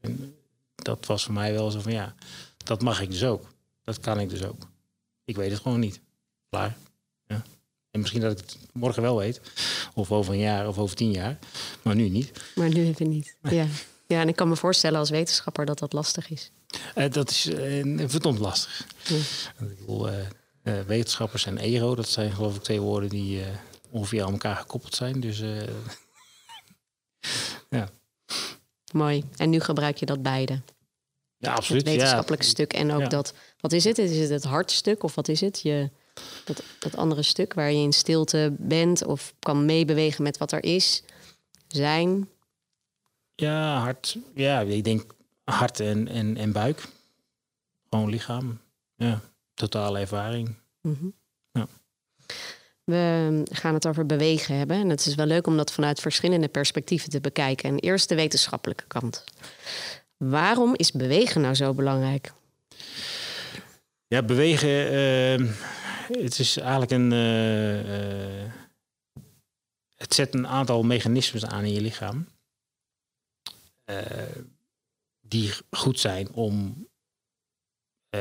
En 0.00 0.34
dat 0.74 1.06
was 1.06 1.24
voor 1.24 1.34
mij 1.34 1.52
wel 1.52 1.70
zo 1.70 1.80
van, 1.80 1.92
ja, 1.92 2.14
dat 2.56 2.82
mag 2.82 3.00
ik 3.00 3.10
dus 3.10 3.24
ook. 3.24 3.54
Dat 3.82 4.00
kan 4.00 4.20
ik 4.20 4.28
dus 4.28 4.42
ook. 4.42 4.68
Ik 5.24 5.36
weet 5.36 5.50
het 5.50 5.60
gewoon 5.60 5.80
niet. 5.80 6.00
Klaar. 6.48 6.76
En 7.96 8.02
misschien 8.02 8.22
dat 8.22 8.32
ik 8.32 8.38
het 8.38 8.58
morgen 8.72 9.02
wel 9.02 9.16
weet, 9.16 9.40
of 9.94 10.12
over 10.12 10.32
een 10.32 10.38
jaar 10.38 10.68
of 10.68 10.78
over 10.78 10.96
tien 10.96 11.10
jaar, 11.10 11.38
maar 11.82 11.94
nu 11.94 12.08
niet. 12.08 12.32
Maar 12.54 12.68
nu 12.68 12.84
even 12.86 13.08
niet. 13.08 13.36
Ja. 13.50 13.66
ja, 14.06 14.20
en 14.20 14.28
ik 14.28 14.36
kan 14.36 14.48
me 14.48 14.56
voorstellen 14.56 14.98
als 14.98 15.10
wetenschapper 15.10 15.66
dat 15.66 15.78
dat 15.78 15.92
lastig 15.92 16.30
is. 16.30 16.50
Eh, 16.94 17.10
dat 17.10 17.30
is 17.30 17.46
eh, 17.46 18.04
verdomd 18.06 18.38
lastig. 18.38 18.86
Ja. 19.04 19.16
Ik 19.66 19.78
bedoel, 19.78 20.08
eh, 20.10 20.80
wetenschappers 20.86 21.46
en 21.46 21.58
ego, 21.58 21.94
dat 21.94 22.08
zijn 22.08 22.32
geloof 22.32 22.56
ik 22.56 22.62
twee 22.62 22.80
woorden 22.80 23.08
die 23.08 23.42
ongeveer 23.90 24.24
aan 24.24 24.32
elkaar 24.32 24.56
gekoppeld 24.56 24.94
zijn. 24.94 25.20
Dus 25.20 25.38
ja. 27.70 27.88
Mooi. 28.92 29.24
En 29.36 29.50
nu 29.50 29.60
gebruik 29.60 29.96
je 29.96 30.06
dat 30.06 30.22
beide. 30.22 30.60
ja, 31.38 31.52
absoluut. 31.52 31.82
Het 31.82 31.90
wetenschappelijke 31.90 32.44
ja. 32.44 32.50
stuk 32.50 32.72
en 32.72 32.92
ook 32.92 33.00
Ja. 33.00 33.08
dat... 33.08 33.34
Wat 33.60 33.72
is 33.72 33.84
het? 33.84 33.98
Is 33.98 34.18
het 34.18 34.30
het 34.30 34.44
hartstuk 34.44 35.02
of 35.02 35.14
wat 35.14 35.28
is 35.28 35.40
het? 35.40 35.60
Je, 35.60 35.90
dat, 36.44 36.62
dat 36.78 36.96
andere 36.96 37.22
stuk 37.22 37.54
waar 37.54 37.72
je 37.72 37.82
in 37.82 37.92
stilte 37.92 38.54
bent 38.58 39.04
of 39.04 39.34
kan 39.38 39.64
meebewegen 39.64 40.22
met 40.22 40.38
wat 40.38 40.52
er 40.52 40.64
is. 40.64 41.02
Zijn. 41.68 42.28
Ja, 43.34 43.78
hart. 43.80 44.16
Ja, 44.34 44.60
ik 44.60 44.84
denk 44.84 45.14
hart 45.44 45.80
en, 45.80 46.08
en, 46.08 46.36
en 46.36 46.52
buik. 46.52 46.88
Gewoon 47.90 48.10
lichaam. 48.10 48.58
Ja, 48.96 49.20
totale 49.54 49.98
ervaring. 49.98 50.54
Mhm. 50.80 51.06
Ja. 51.52 51.66
We 52.84 53.42
gaan 53.50 53.74
het 53.74 53.86
over 53.86 54.06
bewegen 54.06 54.56
hebben. 54.56 54.76
En 54.76 54.88
het 54.88 55.06
is 55.06 55.14
wel 55.14 55.26
leuk 55.26 55.46
om 55.46 55.56
dat 55.56 55.72
vanuit 55.72 56.00
verschillende 56.00 56.48
perspectieven 56.48 57.10
te 57.10 57.20
bekijken. 57.20 57.68
En 57.70 57.78
eerst 57.78 58.08
de 58.08 58.14
wetenschappelijke 58.14 58.84
kant. 58.86 59.24
Waarom 60.16 60.74
is 60.76 60.92
bewegen 60.92 61.40
nou 61.40 61.54
zo 61.54 61.74
belangrijk? 61.74 62.32
Ja, 64.06 64.22
bewegen. 64.22 64.90
eh, 64.90 65.46
het 66.08 66.38
is 66.38 66.56
eigenlijk 66.56 66.90
een. 66.90 67.12
eh, 67.12 68.44
eh, 68.44 68.52
het 69.96 70.14
zet 70.14 70.34
een 70.34 70.46
aantal 70.46 70.82
mechanismes 70.82 71.44
aan 71.44 71.64
in 71.64 71.72
je 71.72 71.80
lichaam. 71.80 72.28
eh, 73.84 74.42
die 75.20 75.52
goed 75.70 76.00
zijn 76.00 76.32
om. 76.32 76.84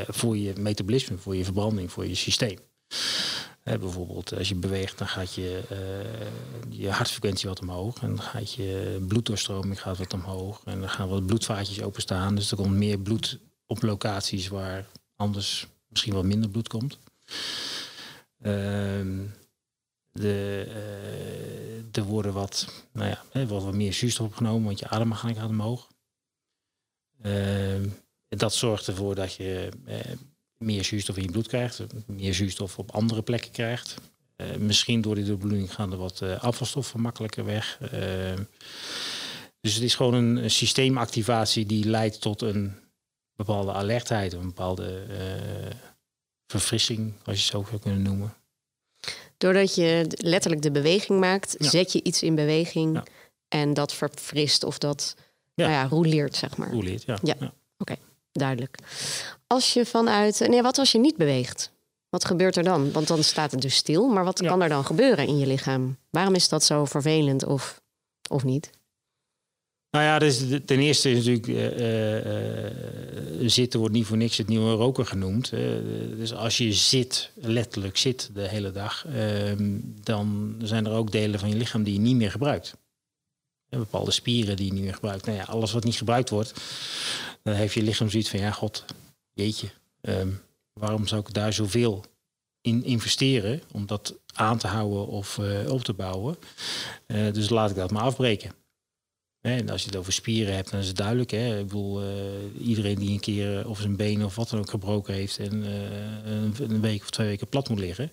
voor 0.08 0.38
je 0.38 0.54
metabolisme, 0.58 1.18
voor 1.18 1.36
je 1.36 1.44
verbranding, 1.44 1.92
voor 1.92 2.06
je 2.06 2.16
systeem. 2.16 2.60
Bijvoorbeeld, 3.64 4.34
als 4.38 4.50
je 4.50 4.56
beweegt, 4.56 4.98
dan 4.98 5.08
gaat 5.08 5.34
je, 5.34 5.64
je 6.70 6.90
hartfrequentie 6.90 7.50
wat 7.50 7.62
omhoog. 7.62 8.02
En 8.02 8.08
dan 8.08 8.22
gaat 8.22 8.54
je 8.54 9.04
bloeddoorstroming 9.08 9.82
gaat 9.82 9.98
wat 9.98 10.14
omhoog. 10.14 10.62
En 10.66 10.80
dan 10.80 10.90
gaan 10.90 11.08
wat 11.10 11.26
bloedvaatjes 11.26 11.82
openstaan. 11.82 12.36
Dus 12.36 12.52
er 12.52 12.58
komt 12.58 12.76
meer 12.76 13.00
bloed 13.00 13.40
op 13.66 13.82
locaties 13.82 14.48
waar 14.48 14.88
anders 15.16 15.68
misschien 15.88 16.14
wat 16.14 16.26
minder 16.26 16.50
bloed 16.50 16.68
komt. 16.68 17.00
Ehm, 18.42 19.26
de, 20.12 20.66
eh, 20.68 22.00
er 22.02 22.04
worden 22.04 22.34
wat, 22.34 22.68
nou 22.92 23.10
ja, 23.10 23.24
er 23.32 23.48
wordt 23.48 23.66
wat 23.66 23.74
meer 23.74 23.94
zuurstof 23.94 24.28
opgenomen, 24.28 24.64
want 24.64 24.80
je 24.80 24.88
ademhaling 24.88 25.38
gaat 25.38 25.50
omhoog. 25.50 25.88
Ehm, 27.22 27.90
dat 28.28 28.54
zorgt 28.54 28.88
ervoor 28.88 29.16
dat 29.16 29.34
je 29.34 29.70
eh, 29.86 30.00
meer 30.58 30.84
zuurstof 30.84 31.18
in 31.18 31.24
je 31.24 31.32
bloed 31.32 31.48
krijgt, 31.48 31.84
meer 32.06 32.34
zuurstof 32.34 32.78
op 32.80 32.92
andere 32.92 33.22
plekken 33.22 33.52
krijgt. 33.52 33.96
Eh, 34.36 34.56
misschien 34.56 35.02
door 35.02 35.16
die 35.16 35.24
doorbloeding 35.24 35.74
gaan 35.74 35.92
er 35.92 35.98
wat 35.98 36.22
eh, 36.22 36.44
afvalstoffen 36.44 37.02
makkelijker 37.02 37.46
weg. 37.46 37.78
Ehm, 37.92 38.44
dus 39.62 39.74
het 39.74 39.84
is 39.84 39.96
gewoon 39.96 40.14
een, 40.14 40.44
een 40.44 40.52
systeemactivatie 40.52 41.66
die 41.66 41.86
leidt 41.86 42.22
tot 42.22 42.42
een 42.42 42.74
bepaalde 43.36 43.74
alertheid, 43.74 44.34
een 44.34 44.48
bepaalde 44.48 45.06
eh, 45.10 45.95
verfrissing, 46.48 47.14
als 47.26 47.36
je 47.38 47.42
het 47.44 47.52
zo 47.52 47.66
zou 47.70 47.82
kunnen 47.82 48.02
noemen. 48.02 48.34
Doordat 49.38 49.76
je 49.76 50.06
letterlijk 50.10 50.62
de 50.62 50.72
beweging 50.72 51.20
maakt, 51.20 51.56
Ja. 51.60 51.70
zet 51.70 51.92
je 51.92 52.04
iets 52.04 52.24
in 52.24 52.36
beweging. 52.36 52.94
Ja. 52.96 53.04
En 53.48 53.74
dat 53.74 53.94
verfrist 53.94 54.64
of 54.64 54.78
dat 54.78 55.16
Ja. 55.54 55.68
Nou 55.68 55.78
ja, 55.78 55.88
roleert, 55.88 56.36
zeg 56.36 56.58
maar. 56.58 56.70
Hoe 56.72 56.84
leert, 56.84 57.04
ja. 57.04 57.18
Ja. 57.24 57.54
Duidelijk. 58.32 58.78
Als 59.48 59.74
je 59.74 59.86
vanuit. 59.86 60.40
Nee, 60.48 60.62
wat 60.62 60.78
als 60.78 60.92
je 60.92 60.98
niet 61.00 61.18
beweegt? 61.18 61.72
Wat 62.10 62.26
gebeurt 62.26 62.56
er 62.56 62.64
dan? 62.64 62.92
Want 62.92 63.08
dan 63.08 63.24
staat 63.24 63.52
het 63.52 63.62
dus 63.62 63.76
stil. 63.76 64.08
Maar 64.08 64.24
wat 64.24 64.42
kan 64.42 64.62
er 64.62 64.70
dan 64.70 64.86
gebeuren 64.86 65.28
in 65.28 65.38
je 65.38 65.48
lichaam? 65.48 65.98
Waarom 66.10 66.36
is 66.36 66.50
dat 66.50 66.64
zo 66.64 66.86
vervelend 66.86 67.46
of, 67.46 67.82
of 68.30 68.44
niet? 68.44 68.70
Nou 69.96 70.08
ja, 70.08 70.20
dus 70.20 70.44
ten 70.66 70.80
eerste 70.80 71.12
is 71.12 71.26
natuurlijk 71.26 71.48
eh, 71.48 72.66
eh, 72.66 72.72
zitten 73.46 73.80
wordt 73.80 73.94
niet 73.96 74.06
voor 74.06 74.18
niks 74.18 74.38
het 74.38 74.48
nieuwe 74.48 74.74
roken 74.74 75.06
genoemd. 75.06 75.54
Eh, 75.54 75.60
dus 76.18 76.34
als 76.34 76.58
je 76.58 76.74
zit, 76.74 77.32
letterlijk 77.36 77.98
zit 77.98 78.30
de 78.34 78.48
hele 78.48 78.72
dag, 78.72 79.06
ehm, 79.06 79.80
dan 80.04 80.56
zijn 80.62 80.86
er 80.86 80.92
ook 80.92 81.12
delen 81.12 81.40
van 81.40 81.50
je 81.50 81.56
lichaam 81.56 81.84
die 81.84 81.94
je 81.94 82.00
niet 82.00 82.16
meer 82.16 82.32
gebruikt. 82.32 82.76
Eh, 83.70 83.80
bepaalde 83.80 84.12
spieren 84.12 84.56
die 84.56 84.66
je 84.66 84.74
niet 84.74 84.84
meer 84.84 84.94
gebruikt. 84.94 85.26
Nou 85.26 85.38
ja, 85.38 85.44
alles 85.44 85.72
wat 85.72 85.84
niet 85.84 85.96
gebruikt 85.96 86.30
wordt, 86.30 86.54
dan 87.44 87.54
heeft 87.54 87.74
je 87.74 87.84
lichaam 87.84 88.10
zoiets 88.10 88.30
van 88.30 88.40
ja, 88.40 88.52
god, 88.52 88.86
jeetje, 89.34 89.70
ehm, 90.02 90.30
waarom 90.74 91.08
zou 91.08 91.22
ik 91.22 91.34
daar 91.34 91.54
zoveel 91.54 92.06
in 92.62 92.84
investeren 92.84 93.62
om 93.72 93.86
dat 93.86 94.16
aan 94.34 94.58
te 94.58 94.68
houden 94.68 95.08
of 95.08 95.38
eh, 95.38 95.72
op 95.72 95.84
te 95.84 95.94
bouwen? 95.94 96.36
Eh, 97.06 97.34
dus 97.34 97.50
laat 97.50 97.70
ik 97.70 97.76
dat 97.76 97.92
maar 97.92 98.04
afbreken. 98.04 98.52
En 99.46 99.70
als 99.70 99.82
je 99.82 99.88
het 99.88 99.98
over 99.98 100.14
spieren 100.14 100.56
hebt, 100.56 100.72
dan 100.72 100.80
is 100.80 100.88
het 100.88 100.98
duidelijk. 100.98 101.32
Hè? 101.32 101.60
Ik 101.60 101.68
bedoel, 101.68 102.02
eh, 102.02 102.68
iedereen 102.68 102.96
die 102.96 103.10
een 103.10 103.20
keer 103.20 103.60
eh, 103.60 103.70
of 103.70 103.80
zijn 103.80 103.96
been 103.96 104.26
of 104.26 104.36
wat 104.36 104.50
dan 104.50 104.60
ook 104.60 104.70
gebroken 104.70 105.14
heeft 105.14 105.38
en 105.38 105.64
eh, 105.64 106.60
een, 106.60 106.82
week 106.82 107.02
of 107.02 107.10
twee 107.10 107.28
weken 107.28 107.50
plat 107.50 107.70
moet 107.70 107.80
liggen, 107.80 108.12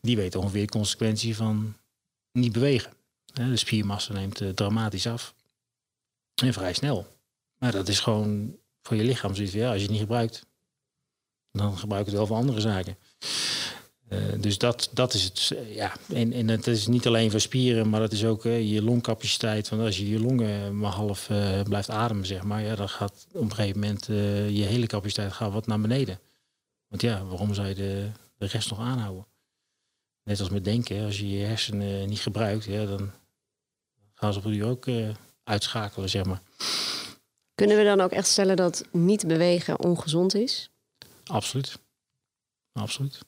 die 0.00 0.16
weet 0.16 0.34
ongeveer 0.34 0.66
de 0.66 0.72
consequentie 0.72 1.36
van 1.36 1.76
niet 2.32 2.52
bewegen. 2.52 2.92
De 3.24 3.56
spiermassa 3.56 4.12
neemt 4.12 4.42
dramatisch 4.54 5.06
af. 5.06 5.34
En 6.42 6.52
vrij 6.52 6.72
snel. 6.72 7.06
Maar 7.58 7.72
dat 7.72 7.88
is 7.88 8.00
gewoon 8.00 8.56
voor 8.82 8.96
je 8.96 9.04
lichaam 9.04 9.34
zoiets 9.34 9.52
ja, 9.52 9.66
als 9.66 9.76
je 9.76 9.82
het 9.82 9.90
niet 9.90 10.00
gebruikt, 10.00 10.46
dan 11.52 11.78
gebruik 11.78 12.04
je 12.04 12.10
het 12.10 12.18
wel 12.18 12.26
voor 12.26 12.36
andere 12.36 12.60
zaken. 12.60 12.96
Eh, 14.14 14.40
dus 14.40 14.58
dat, 14.58 14.90
dat 14.92 15.14
is 15.14 15.24
het. 15.24 15.50
eh, 15.56 15.74
Ja. 15.74 15.92
En, 16.08 16.32
en 16.32 16.48
het 16.48 16.66
is 16.66 16.86
niet 16.86 17.06
alleen 17.06 17.30
voor 17.30 17.40
spieren, 17.40 17.88
maar 17.88 18.00
dat 18.00 18.12
is 18.12 18.24
ook 18.24 18.44
eh, 18.44 18.72
je 18.72 18.82
longcapaciteit. 18.82 19.68
Want 19.68 19.82
als 19.82 19.96
je 19.96 20.08
je 20.08 20.20
longen 20.20 20.78
maar 20.78 20.92
half 20.92 21.26
blijft 21.64 21.90
ademen, 21.90 22.26
zeg 22.26 22.42
maar, 22.42 22.62
ja, 22.62 22.74
dan 22.74 22.88
gaat 22.88 23.26
op 23.32 23.40
een 23.42 23.54
gegeven 23.54 23.80
moment 23.80 24.06
je 24.56 24.64
hele 24.64 24.86
capaciteit 24.86 25.32
gaat 25.32 25.52
wat 25.52 25.66
naar 25.66 25.80
beneden. 25.80 26.20
Want 26.88 27.02
ja, 27.02 27.24
waarom 27.24 27.54
zou 27.54 27.68
je 27.68 27.74
de, 27.74 28.10
de 28.38 28.46
rest 28.46 28.70
nog 28.70 28.78
aanhouden? 28.78 29.26
Net 30.22 30.40
als 30.40 30.48
met 30.50 30.64
denken, 30.64 31.04
als 31.04 31.18
je 31.18 31.30
je 31.30 31.44
hersenen 31.44 32.08
niet 32.08 32.20
gebruikt, 32.20 32.64
ja, 32.64 32.84
dan 32.84 33.10
gaan 34.14 34.32
ze 34.32 34.38
op 34.38 34.44
die 34.44 34.64
ook 34.64 34.86
uitschakelen, 35.44 36.08
zeg 36.08 36.24
maar. 36.24 36.42
Kunnen 37.54 37.76
we 37.76 37.84
dan 37.84 38.00
ook 38.00 38.10
echt 38.10 38.26
stellen 38.28 38.56
dat 38.56 38.84
niet 38.92 39.26
bewegen 39.26 39.78
ongezond 39.80 40.34
is? 40.34 40.70
Absoluut. 41.24 41.78
Absoluut. 42.72 43.18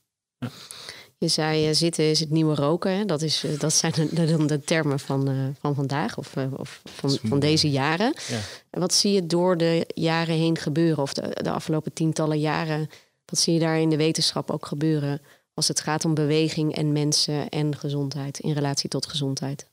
Je 1.18 1.28
zei 1.28 1.68
eh, 1.68 1.74
zitten 1.74 2.04
is 2.10 2.20
het 2.20 2.30
nieuwe 2.30 2.54
roken. 2.54 2.92
Hè? 2.96 3.04
Dat, 3.04 3.22
is, 3.22 3.44
eh, 3.44 3.58
dat 3.58 3.72
zijn 3.72 3.92
de, 4.10 4.24
dan 4.26 4.46
de 4.46 4.60
termen 4.60 4.98
van, 5.00 5.28
eh, 5.28 5.34
van 5.60 5.74
vandaag 5.74 6.16
of, 6.18 6.34
of 6.56 6.80
van, 6.84 7.18
van 7.24 7.38
deze 7.38 7.70
jaren. 7.70 8.14
Ja. 8.28 8.38
Wat 8.70 8.94
zie 8.94 9.12
je 9.12 9.26
door 9.26 9.56
de 9.56 9.84
jaren 9.94 10.34
heen 10.34 10.58
gebeuren, 10.58 11.02
of 11.02 11.12
de, 11.14 11.36
de 11.42 11.50
afgelopen 11.50 11.92
tientallen 11.92 12.38
jaren? 12.40 12.88
Wat 13.24 13.38
zie 13.38 13.54
je 13.54 13.60
daar 13.60 13.78
in 13.80 13.90
de 13.90 13.96
wetenschap 13.96 14.50
ook 14.50 14.66
gebeuren 14.66 15.20
als 15.54 15.68
het 15.68 15.80
gaat 15.80 16.04
om 16.04 16.14
beweging 16.14 16.74
en 16.74 16.92
mensen 16.92 17.48
en 17.48 17.76
gezondheid 17.76 18.38
in 18.38 18.52
relatie 18.52 18.88
tot 18.88 19.06
gezondheid? 19.06 19.66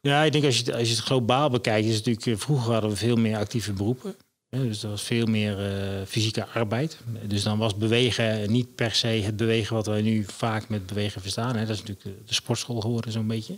Ja, 0.00 0.22
ik 0.22 0.32
denk 0.32 0.44
als 0.44 0.58
je, 0.58 0.64
het- 0.64 0.74
als 0.74 0.88
je 0.88 0.94
het 0.94 1.04
globaal 1.04 1.50
bekijkt, 1.50 1.86
is 1.88 1.96
het 1.96 2.06
natuurlijk, 2.06 2.42
vroeger 2.42 2.72
hadden 2.72 2.90
we 2.90 2.96
veel 2.96 3.16
meer 3.16 3.36
actieve 3.36 3.72
beroepen. 3.72 4.14
Dus 4.60 4.82
er 4.82 4.88
was 4.88 5.02
veel 5.02 5.26
meer 5.26 5.58
eh, 5.58 6.06
fysieke 6.06 6.46
arbeid. 6.46 6.98
Dus 7.26 7.42
dan 7.42 7.58
was 7.58 7.76
bewegen 7.76 8.50
niet 8.50 8.74
per 8.74 8.94
se 8.94 9.06
het 9.06 9.36
bewegen 9.36 9.76
wat 9.76 9.86
wij 9.86 10.02
nu 10.02 10.24
vaak 10.24 10.68
met 10.68 10.86
bewegen 10.86 11.20
verstaan. 11.20 11.56
Hè. 11.56 11.66
Dat 11.66 11.76
is 11.76 11.82
natuurlijk 11.82 12.26
de, 12.26 12.34
sportschool 12.34 12.80
geworden 12.80 13.12
zo'n 13.12 13.26
beetje. 13.26 13.56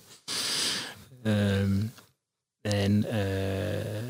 Ehm, 1.23 1.81
en 2.61 3.05
eh, 3.11 4.03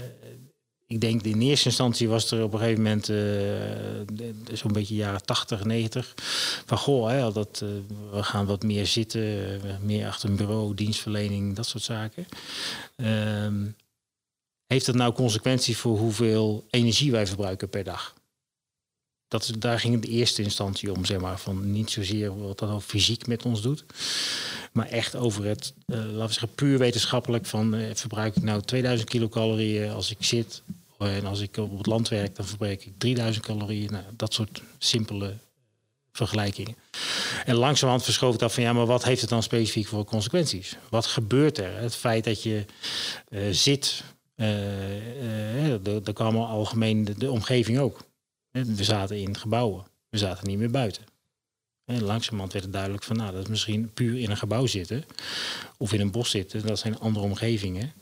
ik 0.87 1.01
denk 1.01 1.23
in 1.23 1.41
eerste 1.41 1.69
instantie 1.69 2.09
was 2.09 2.31
er 2.31 2.43
op 2.43 2.53
een 2.53 2.59
gegeven 2.59 2.83
moment 2.83 3.09
eh, 3.09 4.57
zo'n 4.57 4.73
beetje 4.73 4.95
jaren 4.95 5.25
80, 5.25 5.65
90. 5.65 6.15
Van 6.67 6.79
goh, 6.79 7.09
hè, 7.09 7.33
dat, 7.33 7.65
we 8.11 8.23
gaan 8.23 8.47
wat 8.47 8.63
meer 8.63 8.87
zitten, 8.87 9.61
meer 9.81 10.07
achter 10.07 10.29
een 10.29 10.37
bureau, 10.37 10.75
dienstverlening, 10.75 11.57
dat 11.57 11.67
soort 11.67 11.83
zaken. 11.83 12.27
Ehm, 12.97 13.65
heeft 14.75 14.87
dat 14.87 14.95
nou 14.95 15.13
consequenties 15.13 15.77
voor 15.77 15.99
hoeveel 15.99 16.67
energie 16.71 17.11
wij 17.11 17.27
verbruiken 17.27 17.69
per 17.69 17.85
dag? 17.85 18.15
Dat, 19.29 19.53
daar 19.59 19.81
ging 19.81 19.95
het 19.95 20.05
in 20.05 20.11
eerste 20.11 20.43
instantie 20.43 20.93
om, 20.93 21.05
zeg 21.05 21.21
maar. 21.21 21.39
Van 21.39 21.71
niet 21.73 21.91
zozeer 21.91 22.39
wat 22.39 22.59
dat 22.59 22.85
fysiek 22.85 23.27
met 23.27 23.45
ons 23.45 23.63
doet. 23.63 23.85
Maar 24.73 24.87
echt 24.87 25.17
over 25.17 25.45
het, 25.45 25.75
uh, 25.87 25.97
laten 25.97 26.33
zeggen, 26.33 26.55
puur 26.55 26.79
wetenschappelijk. 26.79 27.47
Van 27.47 27.75
uh, 27.75 27.95
verbruik 27.95 28.37
ik 28.37 28.43
nou 28.43 28.63
2000 28.63 29.11
kilocalorieën 29.11 29.91
als 29.91 30.11
ik 30.11 30.17
zit. 30.21 30.63
En 30.99 31.27
als 31.27 31.41
ik 31.41 31.57
op 31.57 31.79
het 31.79 31.87
land 31.87 32.09
werk, 32.09 32.37
dan 32.37 32.47
verbruik 32.47 32.85
ik 32.85 32.93
3000 32.99 33.45
calorieën. 33.45 33.91
Nou, 33.91 34.05
dat 34.17 34.35
soort 34.35 34.63
simpele 34.79 35.37
vergelijkingen. 36.13 36.77
En 37.45 37.55
langzamerhand 37.55 38.05
verschoof 38.05 38.37
dat 38.37 38.53
van 38.53 38.63
ja, 38.63 38.73
maar 38.73 38.87
wat 38.87 39.05
heeft 39.05 39.21
het 39.21 39.31
dan 39.31 39.43
specifiek 39.43 39.87
voor 39.87 40.05
consequenties? 40.05 40.77
Wat 40.91 41.07
gebeurt 41.07 41.59
er? 41.59 41.77
Het 41.77 41.97
feit 41.97 42.25
dat 42.25 42.43
je 42.43 42.65
uh, 43.29 43.41
zit, 43.51 44.05
uh, 44.37 45.73
uh, 45.73 45.75
daar 45.83 46.13
kwam 46.13 46.37
algemeen 46.37 47.05
de, 47.05 47.31
omgeving 47.31 47.79
ook. 47.79 48.01
We 48.51 48.85
zaten 48.85 49.19
in 49.19 49.37
gebouwen, 49.37 49.85
we 50.09 50.19
zaten 50.19 50.49
niet 50.49 50.59
meer 50.59 50.71
buiten. 50.71 51.05
En 51.85 52.03
langzamerhand 52.03 52.53
werd 52.53 52.65
het 52.65 52.73
duidelijk 52.73 53.05
van 53.05 53.17
nou, 53.17 53.33
dat 53.33 53.43
is 53.43 53.49
misschien 53.49 53.93
puur 53.93 54.19
in 54.19 54.31
een 54.31 54.37
gebouw 54.37 54.67
zitten 54.67 55.05
of 55.77 55.93
in 55.93 56.01
een 56.01 56.11
bos 56.11 56.31
zitten, 56.31 56.67
dat 56.67 56.79
zijn 56.79 56.99
andere 56.99 57.25
omgevingen, 57.25 57.93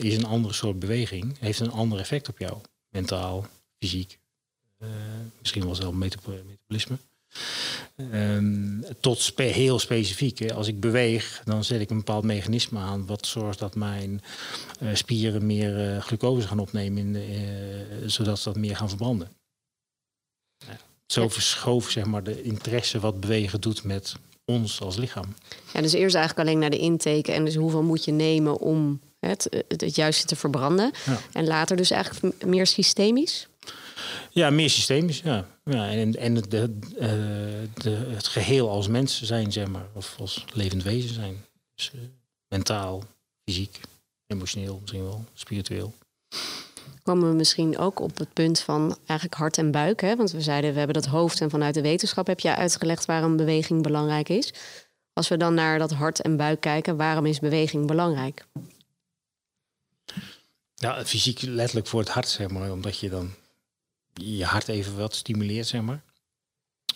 is 0.00 0.16
een 0.16 0.24
andere 0.24 0.54
soort 0.54 0.78
beweging, 0.78 1.38
heeft 1.38 1.60
een 1.60 1.70
ander 1.70 1.98
effect 1.98 2.28
op 2.28 2.38
jou. 2.38 2.58
Mentaal, 2.88 3.46
fysiek, 3.78 4.18
misschien 5.38 5.64
wel 5.64 5.74
zelf 5.74 5.94
metabolisme. 5.94 6.98
Um, 8.12 8.84
tot 9.00 9.20
spe 9.20 9.42
heel 9.42 9.78
specifiek. 9.78 10.38
Hè. 10.38 10.54
Als 10.54 10.66
ik 10.66 10.80
beweeg, 10.80 11.42
dan 11.44 11.64
zet 11.64 11.80
ik 11.80 11.90
een 11.90 11.96
bepaald 11.96 12.24
mechanisme 12.24 12.78
aan 12.78 13.06
wat 13.06 13.26
zorgt 13.26 13.58
dat 13.58 13.74
mijn 13.74 14.22
uh, 14.82 14.94
spieren 14.94 15.46
meer 15.46 15.94
uh, 15.94 16.02
glucose 16.02 16.48
gaan 16.48 16.58
opnemen, 16.58 16.98
in 16.98 17.12
de, 17.12 17.26
uh, 18.02 18.08
zodat 18.08 18.38
ze 18.38 18.44
dat 18.44 18.58
meer 18.58 18.76
gaan 18.76 18.88
verbranden. 18.88 19.28
Ja, 20.66 20.76
zo 21.06 21.28
verschoof 21.28 21.90
zeg 21.90 22.04
maar, 22.04 22.22
de 22.22 22.42
interesse 22.42 23.00
wat 23.00 23.20
bewegen 23.20 23.60
doet 23.60 23.84
met 23.84 24.14
ons 24.44 24.80
als 24.80 24.96
lichaam. 24.96 25.34
Ja, 25.72 25.80
dus 25.80 25.92
eerst 25.92 26.14
eigenlijk 26.14 26.48
alleen 26.48 26.60
naar 26.60 26.70
de 26.70 26.78
intake 26.78 27.32
en 27.32 27.44
dus 27.44 27.54
hoeveel 27.54 27.82
moet 27.82 28.04
je 28.04 28.12
nemen 28.12 28.58
om 28.58 29.00
het, 29.18 29.46
het, 29.68 29.80
het 29.80 29.94
juiste 29.94 30.26
te 30.26 30.36
verbranden. 30.36 30.92
Ja. 31.06 31.18
En 31.32 31.46
later 31.46 31.76
dus 31.76 31.90
eigenlijk 31.90 32.44
meer 32.44 32.66
systemisch? 32.66 33.48
Ja, 34.30 34.50
meer 34.50 34.70
systemisch, 34.70 35.20
ja. 35.20 35.46
ja 35.64 35.90
en 35.90 36.16
en 36.16 36.34
de, 36.34 36.48
de, 36.48 36.78
de, 37.74 37.90
het 37.90 38.26
geheel 38.26 38.70
als 38.70 38.88
mens 38.88 39.22
zijn, 39.22 39.52
zeg 39.52 39.68
maar. 39.68 39.86
Of 39.94 40.16
als 40.18 40.44
levend 40.52 40.82
wezen 40.82 41.14
zijn. 41.14 41.44
Dus, 41.74 41.92
uh, 41.94 42.00
mentaal, 42.48 43.04
fysiek, 43.44 43.80
emotioneel 44.26 44.78
misschien 44.80 45.02
wel, 45.02 45.24
spiritueel. 45.34 45.94
Komen 47.02 47.28
we 47.28 47.34
misschien 47.34 47.78
ook 47.78 48.00
op 48.00 48.18
het 48.18 48.32
punt 48.32 48.60
van 48.60 48.96
eigenlijk 49.06 49.40
hart 49.40 49.58
en 49.58 49.70
buik. 49.70 50.00
Hè? 50.00 50.16
Want 50.16 50.30
we 50.30 50.40
zeiden, 50.40 50.72
we 50.72 50.78
hebben 50.78 51.02
dat 51.02 51.12
hoofd 51.12 51.40
en 51.40 51.50
vanuit 51.50 51.74
de 51.74 51.80
wetenschap 51.80 52.26
heb 52.26 52.40
je 52.40 52.56
uitgelegd 52.56 53.04
waarom 53.04 53.36
beweging 53.36 53.82
belangrijk 53.82 54.28
is. 54.28 54.52
Als 55.12 55.28
we 55.28 55.36
dan 55.36 55.54
naar 55.54 55.78
dat 55.78 55.90
hart 55.90 56.20
en 56.20 56.36
buik 56.36 56.60
kijken, 56.60 56.96
waarom 56.96 57.26
is 57.26 57.38
beweging 57.38 57.86
belangrijk? 57.86 58.46
Ja, 60.74 61.04
fysiek 61.04 61.40
letterlijk 61.42 61.86
voor 61.86 62.00
het 62.00 62.08
hart, 62.08 62.28
zeg 62.28 62.48
maar. 62.48 62.72
Omdat 62.72 62.98
je 62.98 63.08
dan 63.08 63.34
je 64.14 64.44
hart 64.44 64.68
even 64.68 64.96
wat 64.96 65.14
stimuleert, 65.14 65.66
zeg 65.66 65.82
maar. 65.82 66.04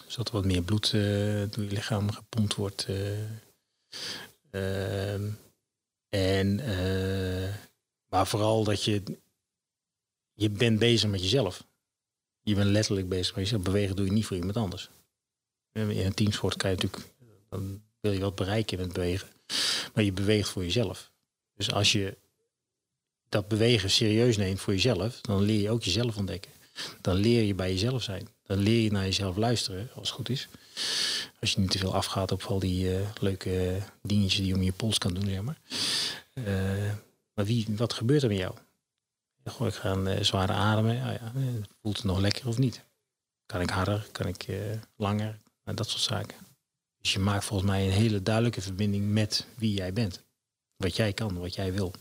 Zodat 0.06 0.28
er 0.28 0.34
wat 0.34 0.44
meer 0.44 0.62
bloed 0.62 0.92
uh, 0.92 1.02
door 1.50 1.64
je 1.64 1.70
lichaam 1.70 2.10
gepompt 2.10 2.54
wordt. 2.54 2.86
Uh, 2.88 3.30
uh, 4.50 5.14
en, 6.08 6.56
maar 8.08 8.26
vooral 8.26 8.64
dat 8.64 8.84
je, 8.84 9.02
je 10.32 10.50
bent 10.50 10.78
bezig 10.78 11.10
met 11.10 11.22
jezelf. 11.22 11.66
Je 12.42 12.54
bent 12.54 12.70
letterlijk 12.70 13.08
bezig 13.08 13.34
met 13.34 13.44
jezelf. 13.44 13.62
Bewegen 13.62 13.96
doe 13.96 14.06
je 14.06 14.12
niet 14.12 14.26
voor 14.26 14.36
iemand 14.36 14.56
anders. 14.56 14.90
In 15.72 15.90
een 15.90 16.14
teamsport 16.14 16.56
kan 16.56 16.70
je 16.70 16.76
natuurlijk, 16.76 17.12
dan 17.48 17.82
wil 18.00 18.12
je 18.12 18.20
wat 18.20 18.34
bereiken 18.34 18.78
met 18.78 18.92
bewegen. 18.92 19.28
Maar 19.94 20.04
je 20.04 20.12
beweegt 20.12 20.48
voor 20.48 20.62
jezelf. 20.62 21.12
Dus 21.54 21.72
als 21.72 21.92
je 21.92 22.16
dat 23.28 23.48
bewegen 23.48 23.90
serieus 23.90 24.36
neemt 24.36 24.60
voor 24.60 24.72
jezelf, 24.72 25.20
dan 25.20 25.42
leer 25.42 25.60
je 25.60 25.70
ook 25.70 25.82
jezelf 25.82 26.16
ontdekken 26.16 26.52
dan 27.00 27.14
leer 27.14 27.42
je 27.42 27.54
bij 27.54 27.70
jezelf 27.70 28.02
zijn. 28.02 28.28
Dan 28.42 28.58
leer 28.58 28.82
je 28.82 28.90
naar 28.90 29.04
jezelf 29.04 29.36
luisteren, 29.36 29.90
als 29.94 30.08
het 30.08 30.16
goed 30.16 30.28
is. 30.28 30.48
Als 31.40 31.52
je 31.52 31.60
niet 31.60 31.70
te 31.70 31.78
veel 31.78 31.94
afgaat 31.94 32.32
op 32.32 32.42
al 32.42 32.58
die 32.58 32.98
uh, 32.98 33.08
leuke 33.20 33.78
dingetjes 34.02 34.36
die 34.36 34.46
je 34.46 34.54
om 34.54 34.62
je 34.62 34.72
pols 34.72 34.98
kan 34.98 35.14
doen, 35.14 35.26
zeg 35.26 35.42
maar. 35.42 35.60
Uh, 36.34 36.92
maar 37.34 37.44
wie, 37.44 37.66
wat 37.68 37.92
gebeurt 37.92 38.22
er 38.22 38.28
met 38.28 38.38
jou? 38.38 38.54
Ik 39.44 39.74
ga 39.74 39.96
uh, 39.96 40.20
zware 40.20 40.52
ademen. 40.52 41.02
Ah, 41.02 41.12
ja, 41.12 41.32
voelt 41.82 41.96
het 41.96 42.04
nog 42.04 42.18
lekker 42.18 42.48
of 42.48 42.58
niet? 42.58 42.84
Kan 43.46 43.60
ik 43.60 43.70
harder? 43.70 44.08
Kan 44.12 44.26
ik 44.26 44.46
langer? 44.96 45.38
Nou, 45.64 45.76
dat 45.76 45.88
soort 45.88 46.02
zaken. 46.02 46.36
Dus 47.00 47.12
je 47.12 47.18
maakt 47.18 47.44
volgens 47.44 47.70
mij 47.70 47.84
een 47.84 47.92
hele 47.92 48.22
duidelijke 48.22 48.60
verbinding 48.60 49.12
met 49.12 49.46
wie 49.56 49.74
jij 49.74 49.92
bent. 49.92 50.22
Wat 50.76 50.96
jij 50.96 51.12
kan, 51.12 51.38
wat 51.38 51.54
jij 51.54 51.72
wil. 51.72 51.94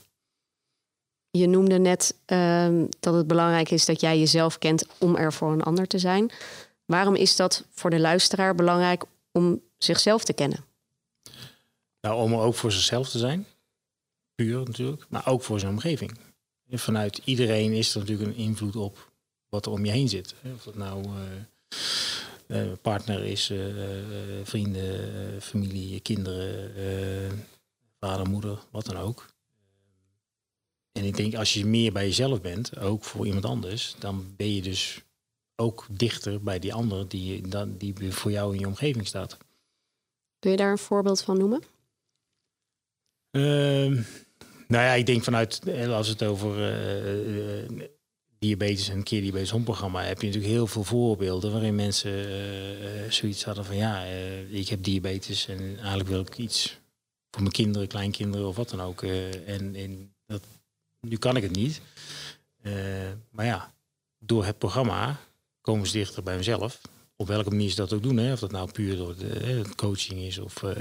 Je 1.38 1.48
noemde 1.48 1.78
net 1.80 2.16
uh, 2.28 2.84
dat 3.00 3.14
het 3.14 3.28
belangrijk 3.28 3.72
is 3.72 3.86
dat 3.86 4.02
jij 4.02 4.20
jezelf 4.20 4.58
kent 4.58 4.86
om 4.98 5.16
er 5.16 5.34
voor 5.34 5.52
een 5.52 5.64
ander 5.64 5.88
te 5.88 6.00
zijn. 6.00 6.32
Waarom 6.86 7.16
is 7.16 7.36
dat 7.36 7.66
voor 7.70 7.90
de 7.90 8.00
luisteraar 8.00 8.56
belangrijk 8.56 9.04
om 9.32 9.62
zichzelf 9.78 10.24
te 10.24 10.34
kennen? 10.34 10.66
Nou, 12.02 12.22
om 12.22 12.34
er 12.34 12.40
ook 12.40 12.56
voor 12.56 12.72
zichzelf 12.72 13.10
te 13.10 13.18
zijn. 13.18 13.46
Puur 14.36 14.64
natuurlijk. 14.64 15.06
Maar 15.10 15.28
ook 15.28 15.44
voor 15.44 15.60
zijn 15.60 15.72
omgeving. 15.72 16.18
Vanuit 16.70 17.22
iedereen 17.24 17.72
is 17.72 17.94
er 17.94 18.00
natuurlijk 18.00 18.30
een 18.30 18.44
invloed 18.44 18.76
op 18.76 19.12
wat 19.50 19.66
er 19.66 19.72
om 19.72 19.86
je 19.86 19.92
heen 19.92 20.10
zit. 20.10 20.36
Of 20.56 20.64
dat 20.64 20.76
nou 20.76 21.06
uh, 21.06 22.66
uh, 22.66 22.72
partner 22.82 23.24
is, 23.24 23.50
uh, 23.50 23.60
vrienden, 24.44 25.42
familie, 25.42 26.00
kinderen, 26.00 27.48
vader, 28.00 28.30
moeder, 28.30 28.60
wat 28.72 28.86
dan 28.86 28.98
ook. 28.98 29.33
En 30.94 31.04
ik 31.04 31.16
denk, 31.16 31.36
als 31.36 31.54
je 31.54 31.66
meer 31.66 31.92
bij 31.92 32.06
jezelf 32.06 32.42
bent, 32.42 32.78
ook 32.80 33.04
voor 33.04 33.26
iemand 33.26 33.46
anders, 33.46 33.96
dan 34.00 34.34
ben 34.36 34.54
je 34.54 34.62
dus 34.62 35.02
ook 35.56 35.86
dichter 35.90 36.44
bij 36.44 36.60
die 36.60 36.74
ander 36.74 37.08
die, 37.08 37.42
die 37.78 38.12
voor 38.12 38.32
jou 38.32 38.54
in 38.54 38.60
je 38.60 38.68
omgeving 38.68 39.08
staat. 39.08 39.38
Kun 40.40 40.52
je 40.52 40.58
daar 40.58 40.72
een 40.72 40.78
voorbeeld 40.78 41.22
van 41.22 41.38
noemen? 41.38 41.62
Uh, 43.32 44.04
nou 44.68 44.84
ja, 44.84 44.94
ik 44.94 45.06
denk 45.06 45.24
vanuit, 45.24 45.68
eh, 45.68 45.96
als 45.96 46.08
het 46.08 46.24
over 46.24 46.52
uh, 47.70 47.88
diabetes 48.40 48.90
en 48.90 49.04
keer 49.04 49.22
diabetes 49.22 49.50
hondprogramma 49.50 50.04
heb 50.04 50.22
je 50.22 50.26
natuurlijk 50.28 50.54
heel 50.54 50.68
veel 50.68 50.84
voorbeelden 50.84 51.52
waarin 51.52 51.76
mensen 51.76 53.14
zoiets 53.14 53.44
hadden 53.44 53.66
van 53.66 53.76
ja, 53.76 54.04
ik 54.50 54.70
heb 54.70 54.84
diabetes 54.84 55.48
en 55.48 55.78
eigenlijk 55.78 56.10
wil 56.10 56.20
ik 56.20 56.38
iets 56.38 56.80
voor 57.30 57.42
mijn 57.42 57.54
kinderen, 57.54 57.88
kleinkinderen 57.88 58.48
of 58.48 58.56
wat 58.56 58.70
dan 58.70 58.82
ook. 58.82 59.04
en, 59.04 59.76
en 59.76 60.16
dat 60.26 60.42
nu 61.08 61.18
kan 61.18 61.36
ik 61.36 61.44
het 61.44 61.56
niet. 61.56 61.82
Uh, 62.62 62.74
maar 63.30 63.46
ja, 63.46 63.74
door 64.20 64.46
het 64.46 64.58
programma 64.58 65.20
komen 65.62 65.88
ze 65.88 65.98
dichter 65.98 66.24
bij 66.24 66.38
mezelf. 66.38 66.82
Op 67.16 67.28
welke 67.28 67.50
manier 67.50 67.70
ze 67.70 67.76
dat 67.76 67.94
ook 67.94 68.04
doen. 68.04 68.18
Hè? 68.18 68.32
Of 68.32 68.40
dat 68.40 68.52
nou 68.52 68.72
puur 68.72 68.98
door 68.98 69.16
de, 69.18 69.64
coaching 69.76 70.20
is 70.20 70.38
of 70.38 70.62
uh, 70.62 70.72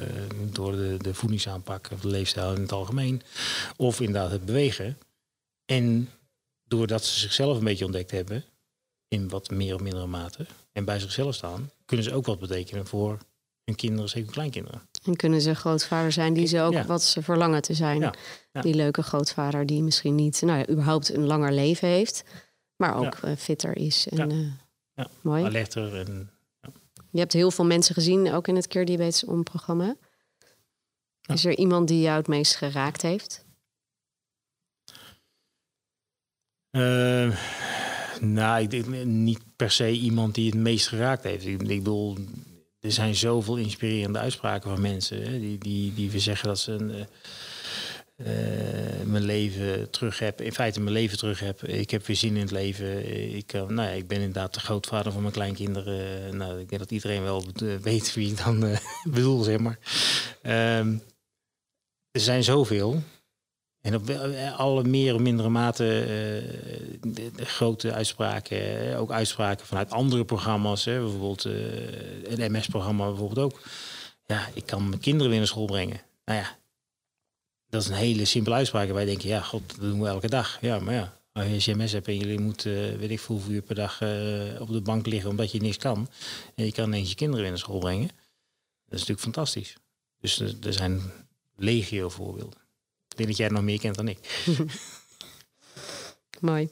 door 0.53 0.73
de, 0.73 0.97
de 0.99 1.15
voedingsaanpak 1.15 1.89
of 1.93 2.01
de 2.01 2.09
leefstijl 2.09 2.55
in 2.55 2.61
het 2.61 2.73
algemeen. 2.73 3.23
Of 3.77 4.01
inderdaad 4.01 4.31
het 4.31 4.45
bewegen. 4.45 4.99
En 5.65 6.09
doordat 6.65 7.05
ze 7.05 7.19
zichzelf 7.19 7.59
een 7.59 7.65
beetje 7.65 7.85
ontdekt 7.85 8.11
hebben, 8.11 8.45
in 9.09 9.29
wat 9.29 9.51
meer 9.51 9.75
of 9.75 9.81
mindere 9.81 10.07
mate, 10.07 10.47
en 10.73 10.85
bij 10.85 11.01
zichzelf 11.01 11.35
staan, 11.35 11.71
kunnen 11.85 12.07
ze 12.07 12.15
ook 12.15 12.27
wat 12.27 12.39
betekenen 12.39 12.87
voor 12.87 13.19
hun 13.65 13.75
kinderen, 13.75 14.09
zeker 14.09 14.33
kleinkinderen. 14.33 14.83
En 15.05 15.17
kunnen 15.17 15.41
ze 15.41 15.55
grootvader 15.55 16.13
zijn 16.13 16.35
die 16.35 16.47
ze 16.47 16.61
ook 16.61 16.83
wat 16.83 17.03
ze 17.03 17.23
verlangen 17.23 17.63
te 17.63 17.75
zijn. 17.75 18.01
Ja. 18.01 18.15
Die 18.61 18.75
leuke 18.75 19.03
grootvader 19.03 19.67
die 19.67 19.83
misschien 19.83 20.15
niet, 20.15 20.43
nou 20.43 20.59
ja, 20.59 20.69
überhaupt 20.69 21.15
een 21.15 21.27
langer 21.27 21.53
leven 21.53 21.89
heeft, 21.89 22.25
maar 22.77 22.97
ook 22.97 23.23
uh, 23.25 23.37
fitter 23.37 23.77
is. 23.77 24.09
En, 24.09 24.31
uh, 24.95 25.05
mooi. 25.21 25.45
Alerter 25.45 25.97
en. 25.97 26.31
Je 27.11 27.19
hebt 27.19 27.33
heel 27.33 27.51
veel 27.51 27.65
mensen 27.65 27.95
gezien, 27.95 28.33
ook 28.33 28.49
in 28.49 28.57
het 28.57 28.67
Keer 28.67 28.85
Diabetes 28.85 29.25
Om 29.25 29.43
programma. 29.43 29.97
Is 31.27 31.45
er 31.45 31.57
iemand 31.57 31.89
die 31.89 32.01
jou 32.01 32.17
het 32.17 32.27
meest 32.27 32.57
geraakt 32.57 33.03
heeft? 33.03 33.45
Uh, 36.77 37.37
nou, 38.21 38.63
ik 38.63 38.71
denk 38.71 39.05
niet 39.05 39.41
per 39.57 39.71
se 39.71 39.91
iemand 39.91 40.35
die 40.35 40.47
het 40.47 40.59
meest 40.59 40.89
geraakt 40.89 41.25
heeft. 41.25 41.47
Ik, 41.47 41.63
ik 41.63 41.79
bedoel, 41.83 42.19
er 42.83 42.93
zijn 42.93 43.15
zoveel 43.15 43.57
inspirerende 43.57 44.19
uitspraken 44.19 44.71
van 44.71 44.81
mensen 44.81 45.23
hè, 45.23 45.39
die, 45.39 45.59
die, 45.59 45.95
die 45.95 46.11
we 46.11 46.19
zeggen 46.19 46.49
dat 46.49 46.59
ze 46.59 46.73
een, 46.73 47.07
uh, 48.17 49.05
mijn 49.05 49.25
leven 49.25 49.91
terug 49.91 50.19
heb, 50.19 50.41
in 50.41 50.53
feite 50.53 50.81
mijn 50.81 50.93
leven 50.95 51.19
terug 51.19 51.41
heb. 51.41 51.63
Ik 51.63 51.91
heb 51.91 52.07
weer 52.07 52.17
zin 52.17 52.35
in 52.35 52.41
het 52.41 52.51
leven. 52.51 53.15
Ik, 53.37 53.53
uh, 53.53 53.61
nou 53.61 53.89
ja, 53.89 53.95
ik 53.95 54.09
ben 54.09 54.19
inderdaad 54.19 54.55
de 54.55 54.61
grootvader 54.61 55.13
van 55.13 55.21
mijn 55.21 55.35
kleinkinderen. 55.35 56.37
nou, 56.37 56.61
ik 56.61 56.69
denk 56.69 56.81
dat 56.81 56.91
iedereen 56.91 57.23
wel 57.23 57.45
weet 57.83 58.15
wie 58.15 58.31
ik 58.31 58.45
dan 58.45 58.79
bedoel, 59.15 59.43
zeg 59.43 59.59
maar. 59.59 59.79
Um, 60.79 61.03
er 62.11 62.21
zijn 62.21 62.45
zoveel. 62.45 63.03
En 63.83 63.95
op 63.95 64.11
alle 64.57 64.85
meer 64.85 65.15
of 65.15 65.21
mindere 65.21 65.49
mate 65.49 65.85
de, 67.01 67.31
grote 67.37 67.93
uitspraken, 67.93 68.97
ook 68.97 69.11
uitspraken 69.11 69.67
vanuit 69.67 69.91
andere 69.91 70.25
programma's, 70.25 70.85
hè, 70.85 71.01
bijvoorbeeld 71.01 71.43
het 72.29 72.51
MS-programma 72.51 73.07
bijvoorbeeld 73.07 73.53
ook. 73.53 73.61
Ja, 74.27 74.49
ik 74.55 74.67
kan 74.67 74.89
mijn 74.89 75.01
kinderen 75.01 75.29
weer 75.29 75.39
naar 75.39 75.49
school 75.49 75.67
brengen. 75.67 76.01
Nou 76.25 76.39
ja, 76.39 76.59
dat 77.69 77.83
is 77.83 77.89
een 77.89 77.95
hele 77.95 78.25
simpele 78.25 78.55
uitspraak. 78.55 78.89
Wij 78.89 79.05
denken, 79.05 79.29
ja, 79.29 79.41
god, 79.41 79.63
dat 79.69 79.81
doen 79.81 80.01
we 80.01 80.09
elke 80.09 80.29
dag. 80.29 80.59
Ja, 80.61 80.79
maar 80.79 80.95
ja, 80.95 81.19
als 81.33 81.47
je 81.47 81.73
CMS 81.73 81.93
hebt 81.93 82.09
en 82.09 82.17
jullie 82.17 82.41
moeten, 82.41 82.99
weet 82.99 83.11
ik 83.11 83.21
hoeveel 83.21 83.53
uur 83.53 83.63
per 83.63 83.75
dag 83.75 84.03
op 84.59 84.69
de 84.69 84.81
bank 84.83 85.07
liggen 85.07 85.31
omdat 85.31 85.53
je 85.53 85.61
niks 85.61 85.77
kan. 85.77 86.09
En 86.55 86.65
je 86.65 86.73
kan 86.73 86.85
ineens 86.85 87.09
je 87.09 87.15
kinderen 87.15 87.41
weer 87.41 87.51
naar 87.51 87.61
school 87.61 87.79
brengen. 87.79 88.09
Dat 88.85 89.01
is 89.01 89.07
natuurlijk 89.07 89.21
fantastisch. 89.21 89.77
Dus 90.21 90.39
er 90.41 90.73
zijn 90.73 91.01
legio 91.57 92.09
voorbeelden. 92.09 92.62
Ik 93.13 93.19
denk 93.19 93.29
dat 93.29 93.39
jij 93.39 93.49
nog 93.49 93.63
meer 93.63 93.81
kent 93.81 93.97
dan 93.97 94.09
ik. 94.09 94.45
Mooi. 96.41 96.71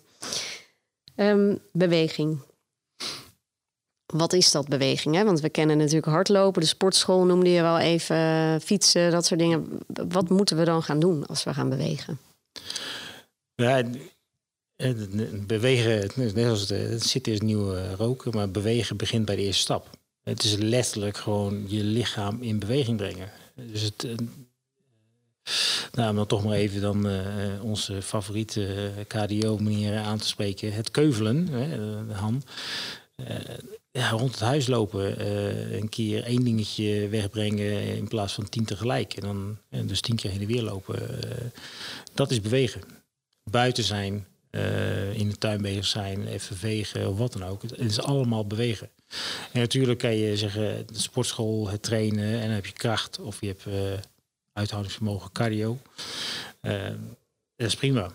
Um, 1.16 1.58
beweging. 1.72 2.38
Wat 4.06 4.32
is 4.32 4.50
dat 4.50 4.68
beweging? 4.68 5.14
Hè? 5.14 5.24
Want 5.24 5.40
we 5.40 5.48
kennen 5.48 5.76
natuurlijk 5.76 6.06
hardlopen, 6.06 6.60
de 6.60 6.66
sportschool 6.66 7.24
noemde 7.24 7.50
je 7.50 7.62
wel 7.62 7.78
even, 7.78 8.60
fietsen, 8.60 9.10
dat 9.10 9.26
soort 9.26 9.40
dingen. 9.40 9.78
Wat 10.08 10.28
moeten 10.28 10.56
we 10.56 10.64
dan 10.64 10.82
gaan 10.82 11.00
doen 11.00 11.26
als 11.26 11.44
we 11.44 11.54
gaan 11.54 11.68
bewegen? 11.68 12.18
Ja, 13.54 13.84
bewegen, 15.46 16.10
net 16.14 16.48
als 16.48 16.68
het 16.68 17.02
zitten 17.02 17.32
is 17.32 17.40
nieuw 17.40 17.74
roken, 17.74 18.32
maar 18.34 18.50
bewegen 18.50 18.96
begint 18.96 19.24
bij 19.24 19.36
de 19.36 19.42
eerste 19.42 19.62
stap. 19.62 19.90
Het 20.22 20.44
is 20.44 20.56
letterlijk 20.56 21.16
gewoon 21.16 21.64
je 21.68 21.84
lichaam 21.84 22.42
in 22.42 22.58
beweging 22.58 22.96
brengen. 22.96 23.30
Dus 23.54 23.82
het, 23.82 24.06
nou, 25.92 26.10
om 26.10 26.16
dan 26.16 26.26
toch 26.26 26.44
maar 26.44 26.56
even 26.56 26.80
dan 26.80 27.06
uh, 27.06 27.20
onze 27.62 28.02
favoriete 28.02 28.92
uh, 28.96 29.04
KDO-manier 29.06 29.98
aan 29.98 30.18
te 30.18 30.26
spreken. 30.26 30.72
Het 30.72 30.90
keuvelen, 30.90 31.46
de 32.08 32.14
Han. 32.14 32.42
ja, 33.90 34.10
rond 34.10 34.30
het 34.30 34.40
huis 34.40 34.66
lopen, 34.66 35.26
een 35.76 35.88
keer 35.88 36.24
één 36.24 36.44
dingetje 36.44 37.08
wegbrengen 37.08 37.96
in 37.96 38.08
plaats 38.08 38.32
van 38.32 38.48
tien 38.48 38.64
tegelijk. 38.64 39.14
En 39.14 39.22
dan 39.70 39.86
dus 39.86 40.00
tien 40.00 40.16
keer 40.16 40.30
heen 40.30 40.40
en 40.40 40.46
weer 40.46 40.62
lopen. 40.62 40.98
dat 42.14 42.30
is 42.30 42.40
bewegen. 42.40 42.80
Buiten 43.44 43.84
zijn, 43.84 44.26
in 45.12 45.28
de 45.28 45.36
tuin 45.38 45.62
bezig 45.62 45.86
zijn, 45.86 46.26
even 46.26 46.56
vegen 46.56 47.08
of 47.08 47.18
wat 47.18 47.32
dan 47.32 47.44
ook. 47.44 47.62
Het 47.62 47.78
is 47.78 48.00
allemaal 48.00 48.46
bewegen. 48.46 48.88
En 49.52 49.60
natuurlijk 49.60 49.98
kan 49.98 50.16
je 50.16 50.36
zeggen, 50.36 50.86
de 50.86 51.00
sportschool, 51.00 51.68
het 51.68 51.82
trainen 51.82 52.34
en 52.34 52.40
dan 52.40 52.50
heb 52.50 52.66
je 52.66 52.72
kracht 52.72 53.18
of 53.18 53.40
je 53.40 53.46
hebt 53.46 53.64
uithoudingsvermogen, 54.52 55.32
cardio. 55.32 55.78
Uh, 56.62 56.82
dat 57.56 57.66
is 57.66 57.76
prima. 57.76 58.10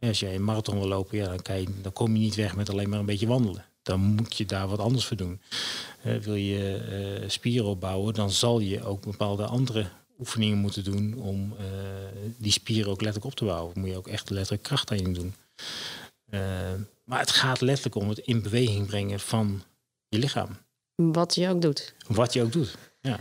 als 0.00 0.20
jij 0.20 0.34
een 0.34 0.44
marathon 0.44 0.78
wil 0.78 0.88
lopen, 0.88 1.18
ja, 1.18 1.28
dan, 1.28 1.42
kan 1.42 1.60
je, 1.60 1.80
dan 1.82 1.92
kom 1.92 2.12
je 2.12 2.18
niet 2.18 2.34
weg 2.34 2.56
met 2.56 2.70
alleen 2.70 2.88
maar 2.88 2.98
een 2.98 3.06
beetje 3.06 3.26
wandelen. 3.26 3.64
Dan 3.82 4.00
moet 4.00 4.36
je 4.36 4.44
daar 4.44 4.68
wat 4.68 4.78
anders 4.78 5.04
voor 5.04 5.16
doen. 5.16 5.40
Uh, 6.04 6.16
wil 6.16 6.34
je 6.34 7.18
uh, 7.22 7.28
spieren 7.28 7.68
opbouwen, 7.68 8.14
dan 8.14 8.30
zal 8.30 8.60
je 8.60 8.84
ook 8.84 9.00
bepaalde 9.00 9.44
andere 9.44 9.86
oefeningen 10.18 10.58
moeten 10.58 10.84
doen 10.84 11.14
om 11.14 11.54
die 12.36 12.52
spieren 12.52 12.90
ook 12.90 13.00
letterlijk 13.00 13.32
op 13.32 13.38
te 13.38 13.44
bouwen. 13.44 13.74
Dan 13.74 13.82
moet 13.82 13.92
je 13.92 13.98
ook 13.98 14.08
echt 14.08 14.30
letterlijk 14.30 14.62
krachttraining 14.62 15.14
doen. 15.14 15.34
maar 17.04 17.18
het 17.18 17.30
gaat 17.30 17.60
letterlijk 17.60 17.94
om 17.94 18.08
het 18.08 18.18
in 18.18 18.42
beweging 18.42 18.86
brengen 18.86 19.20
van 19.20 19.62
je 20.08 20.18
lichaam. 20.18 20.58
Wat 20.94 21.34
je 21.34 21.48
ook 21.48 21.62
doet. 21.62 21.94
Wat 22.06 22.32
je 22.32 22.42
ook 22.42 22.52
doet, 22.52 22.76
ja. 23.00 23.18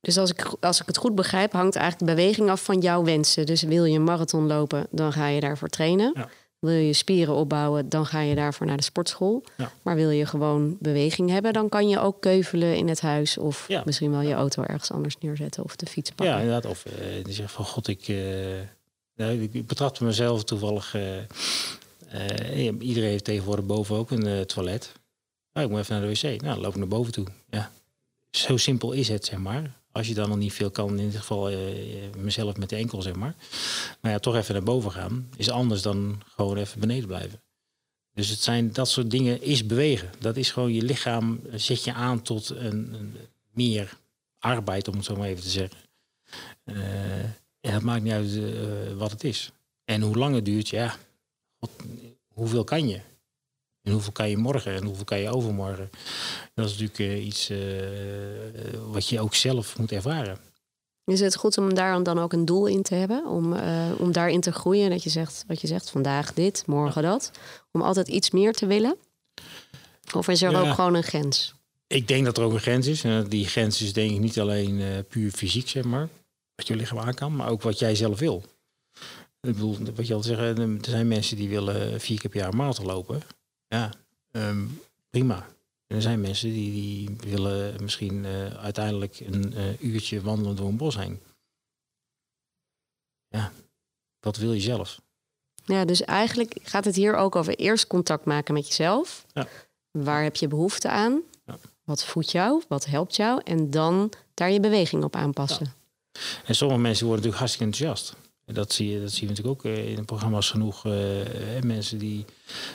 Dus 0.00 0.18
als 0.18 0.30
ik, 0.30 0.54
als 0.60 0.80
ik 0.80 0.86
het 0.86 0.96
goed 0.96 1.14
begrijp, 1.14 1.52
hangt 1.52 1.76
eigenlijk 1.76 2.10
de 2.10 2.16
beweging 2.16 2.50
af 2.50 2.64
van 2.64 2.80
jouw 2.80 3.04
wensen. 3.04 3.46
Dus 3.46 3.62
wil 3.62 3.84
je 3.84 3.96
een 3.96 4.04
marathon 4.04 4.46
lopen, 4.46 4.86
dan 4.90 5.12
ga 5.12 5.26
je 5.26 5.40
daarvoor 5.40 5.68
trainen. 5.68 6.28
Wil 6.58 6.72
je 6.72 6.92
spieren 6.92 7.34
opbouwen, 7.34 7.88
dan 7.88 8.06
ga 8.06 8.20
je 8.20 8.34
daarvoor 8.34 8.66
naar 8.66 8.76
de 8.76 8.82
sportschool. 8.82 9.44
Maar 9.82 9.94
wil 9.94 10.10
je 10.10 10.26
gewoon 10.26 10.76
beweging 10.78 11.30
hebben, 11.30 11.52
dan 11.52 11.68
kan 11.68 11.88
je 11.88 12.00
ook 12.00 12.20
keuvelen 12.20 12.76
in 12.76 12.88
het 12.88 13.00
huis. 13.00 13.38
Of 13.38 13.68
misschien 13.84 14.10
wel 14.10 14.20
je 14.20 14.34
auto 14.34 14.62
ergens 14.62 14.90
anders 14.90 15.18
neerzetten 15.18 15.64
of 15.64 15.76
de 15.76 15.86
fiets 15.86 16.10
pakken. 16.10 16.34
Ja, 16.34 16.40
inderdaad. 16.40 16.70
Of 16.70 16.84
uh, 16.86 17.24
die 17.24 17.34
zegt 17.34 17.52
van 17.52 17.64
god, 17.64 17.88
ik, 17.88 18.08
uh, 18.08 18.18
nou, 19.16 19.42
ik 19.52 19.66
betrapte 19.66 20.04
mezelf 20.04 20.44
toevallig. 20.44 20.94
Uh, 20.94 22.80
iedereen 22.80 23.10
heeft 23.10 23.24
tegenwoordig 23.24 23.66
boven 23.66 23.96
ook 23.96 24.10
een 24.10 24.46
toilet. 24.46 24.92
Nou, 25.52 25.66
ik 25.66 25.72
moet 25.72 25.80
even 25.80 26.00
naar 26.00 26.08
de 26.08 26.14
wc. 26.14 26.22
Nou, 26.22 26.40
dan 26.40 26.60
loop 26.60 26.72
ik 26.72 26.78
naar 26.78 26.88
boven 26.88 27.12
toe. 27.12 27.26
Ja. 27.50 27.70
Zo 28.30 28.56
simpel 28.56 28.92
is 28.92 29.08
het, 29.08 29.24
zeg 29.24 29.38
maar. 29.38 29.78
Als 29.92 30.08
je 30.08 30.14
dan 30.14 30.28
nog 30.28 30.38
niet 30.38 30.52
veel 30.52 30.70
kan, 30.70 30.98
in 30.98 31.04
ieder 31.04 31.20
geval 31.20 31.50
uh, 31.50 31.58
mezelf 32.16 32.56
met 32.56 32.68
de 32.68 32.76
enkel, 32.76 33.02
zeg 33.02 33.14
maar. 33.14 33.34
Maar 34.00 34.12
ja, 34.12 34.18
toch 34.18 34.36
even 34.36 34.54
naar 34.54 34.62
boven 34.62 34.92
gaan 34.92 35.28
is 35.36 35.50
anders 35.50 35.82
dan 35.82 36.22
gewoon 36.26 36.56
even 36.56 36.80
beneden 36.80 37.06
blijven. 37.06 37.42
Dus 38.14 38.28
het 38.28 38.38
zijn 38.38 38.72
dat 38.72 38.88
soort 38.88 39.10
dingen, 39.10 39.42
is 39.42 39.66
bewegen. 39.66 40.10
Dat 40.18 40.36
is 40.36 40.50
gewoon 40.50 40.72
je 40.72 40.82
lichaam, 40.82 41.40
zet 41.54 41.84
je 41.84 41.92
aan 41.92 42.22
tot 42.22 42.50
een, 42.50 42.94
een 42.94 43.16
meer 43.52 43.96
arbeid, 44.38 44.88
om 44.88 44.94
het 44.94 45.04
zo 45.04 45.16
maar 45.16 45.28
even 45.28 45.42
te 45.42 45.50
zeggen. 45.50 45.78
Uh, 46.64 47.22
en 47.60 47.72
het 47.72 47.82
maakt 47.82 48.02
niet 48.02 48.12
uit 48.12 48.38
wat 48.96 49.10
het 49.10 49.24
is. 49.24 49.52
En 49.84 50.02
hoe 50.02 50.16
lang 50.16 50.34
het 50.34 50.44
duurt, 50.44 50.68
ja, 50.68 50.96
hoeveel 52.28 52.64
kan 52.64 52.88
je? 52.88 53.00
En 53.90 53.96
hoeveel 53.96 54.12
kan 54.12 54.30
je 54.30 54.36
morgen 54.36 54.74
en 54.74 54.84
hoeveel 54.84 55.04
kan 55.04 55.18
je 55.18 55.30
overmorgen? 55.30 55.90
Dat 56.54 56.68
is 56.68 56.78
natuurlijk 56.78 56.98
uh, 56.98 57.26
iets 57.26 57.50
uh, 57.50 57.58
wat 58.90 59.08
je 59.08 59.20
ook 59.20 59.34
zelf 59.34 59.78
moet 59.78 59.92
ervaren. 59.92 60.38
Is 61.04 61.20
het 61.20 61.36
goed 61.36 61.58
om 61.58 61.74
daar 61.74 62.02
dan 62.02 62.18
ook 62.18 62.32
een 62.32 62.44
doel 62.44 62.66
in 62.66 62.82
te 62.82 62.94
hebben? 62.94 63.26
Om, 63.26 63.52
uh, 63.52 63.90
om 63.98 64.12
daarin 64.12 64.40
te 64.40 64.52
groeien? 64.52 64.90
Dat 64.90 65.02
je 65.02 65.10
zegt, 65.10 65.44
wat 65.46 65.60
je 65.60 65.66
zegt, 65.66 65.90
vandaag 65.90 66.34
dit, 66.34 66.62
morgen 66.66 67.02
dat. 67.02 67.30
Om 67.72 67.82
altijd 67.82 68.08
iets 68.08 68.30
meer 68.30 68.52
te 68.52 68.66
willen? 68.66 68.96
Of 70.14 70.28
is 70.28 70.42
er 70.42 70.56
ook 70.56 70.74
gewoon 70.74 70.94
een 70.94 71.02
grens? 71.02 71.54
Ik 71.86 72.08
denk 72.08 72.24
dat 72.24 72.38
er 72.38 72.44
ook 72.44 72.52
een 72.52 72.60
grens 72.60 72.86
is. 72.86 73.04
En 73.04 73.28
die 73.28 73.46
grens 73.46 73.82
is 73.82 73.92
denk 73.92 74.10
ik 74.10 74.20
niet 74.20 74.40
alleen 74.40 75.04
puur 75.08 75.30
fysiek, 75.30 75.68
zeg 75.68 75.84
maar. 75.84 76.08
Wat 76.54 76.66
je 76.66 76.76
lichaam 76.76 76.98
aan 76.98 77.14
kan, 77.14 77.36
maar 77.36 77.48
ook 77.48 77.62
wat 77.62 77.78
jij 77.78 77.94
zelf 77.94 78.18
wil. 78.18 78.42
Ik 79.40 79.52
bedoel, 79.52 79.76
wat 79.94 80.06
je 80.06 80.14
al 80.14 80.22
zegt, 80.22 80.58
er 80.58 80.78
zijn 80.80 81.08
mensen 81.08 81.36
die 81.36 81.48
willen 81.48 82.00
vier 82.00 82.20
keer 82.20 82.30
per 82.30 82.40
jaar 82.40 82.56
marathon 82.56 82.86
lopen. 82.86 83.22
Ja, 83.70 83.90
um, 84.30 84.80
prima. 85.10 85.46
er 85.86 86.02
zijn 86.02 86.20
mensen 86.20 86.50
die, 86.52 86.72
die 86.72 87.30
willen 87.30 87.82
misschien 87.82 88.24
uh, 88.24 88.46
uiteindelijk 88.46 89.20
een 89.20 89.52
uh, 89.56 89.80
uurtje 89.80 90.20
wandelen 90.20 90.56
door 90.56 90.68
een 90.68 90.76
bos 90.76 90.96
heen. 90.96 91.20
Ja, 93.28 93.52
wat 94.20 94.36
wil 94.36 94.52
je 94.52 94.60
zelf? 94.60 95.00
Ja, 95.64 95.84
dus 95.84 96.02
eigenlijk 96.02 96.58
gaat 96.62 96.84
het 96.84 96.96
hier 96.96 97.14
ook 97.14 97.36
over 97.36 97.54
eerst 97.54 97.86
contact 97.86 98.24
maken 98.24 98.54
met 98.54 98.66
jezelf. 98.66 99.26
Ja. 99.32 99.48
Waar 99.90 100.22
heb 100.22 100.36
je 100.36 100.48
behoefte 100.48 100.88
aan? 100.88 101.20
Ja. 101.46 101.58
Wat 101.84 102.04
voedt 102.04 102.30
jou? 102.30 102.62
Wat 102.68 102.86
helpt 102.86 103.16
jou? 103.16 103.40
En 103.44 103.70
dan 103.70 104.12
daar 104.34 104.50
je 104.50 104.60
beweging 104.60 105.04
op 105.04 105.16
aanpassen. 105.16 105.74
Ja. 106.12 106.20
En 106.44 106.54
sommige 106.54 106.80
mensen 106.80 107.06
worden 107.06 107.24
natuurlijk 107.24 107.38
hartstikke 107.50 107.72
enthousiast. 107.72 108.16
Dat 108.52 108.72
zie, 108.72 108.90
je, 108.90 109.00
dat 109.00 109.10
zie 109.10 109.22
je 109.22 109.28
natuurlijk 109.28 109.66
ook 109.66 109.72
eh, 109.72 109.88
in 109.88 109.96
de 109.96 110.02
programma's 110.02 110.50
genoeg. 110.50 110.86
Uh, 110.86 110.92
mensen 111.64 111.98
die 111.98 112.24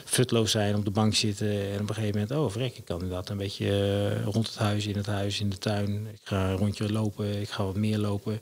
futloos 0.04 0.50
zijn, 0.50 0.74
op 0.74 0.84
de 0.84 0.90
bank 0.90 1.14
zitten 1.14 1.72
en 1.72 1.80
op 1.80 1.88
een 1.88 1.94
gegeven 1.94 2.20
moment, 2.20 2.38
oh 2.38 2.50
vrek, 2.50 2.76
ik 2.76 2.84
kan 2.84 3.00
inderdaad 3.00 3.28
een 3.28 3.36
beetje 3.36 4.22
rond 4.22 4.46
het 4.46 4.56
huis, 4.56 4.86
in 4.86 4.96
het 4.96 5.06
huis, 5.06 5.40
in 5.40 5.50
de 5.50 5.58
tuin. 5.58 6.06
Ik 6.12 6.20
ga 6.22 6.50
een 6.50 6.56
rondje 6.56 6.92
lopen, 6.92 7.40
ik 7.40 7.48
ga 7.48 7.64
wat 7.64 7.76
meer 7.76 7.98
lopen. 7.98 8.40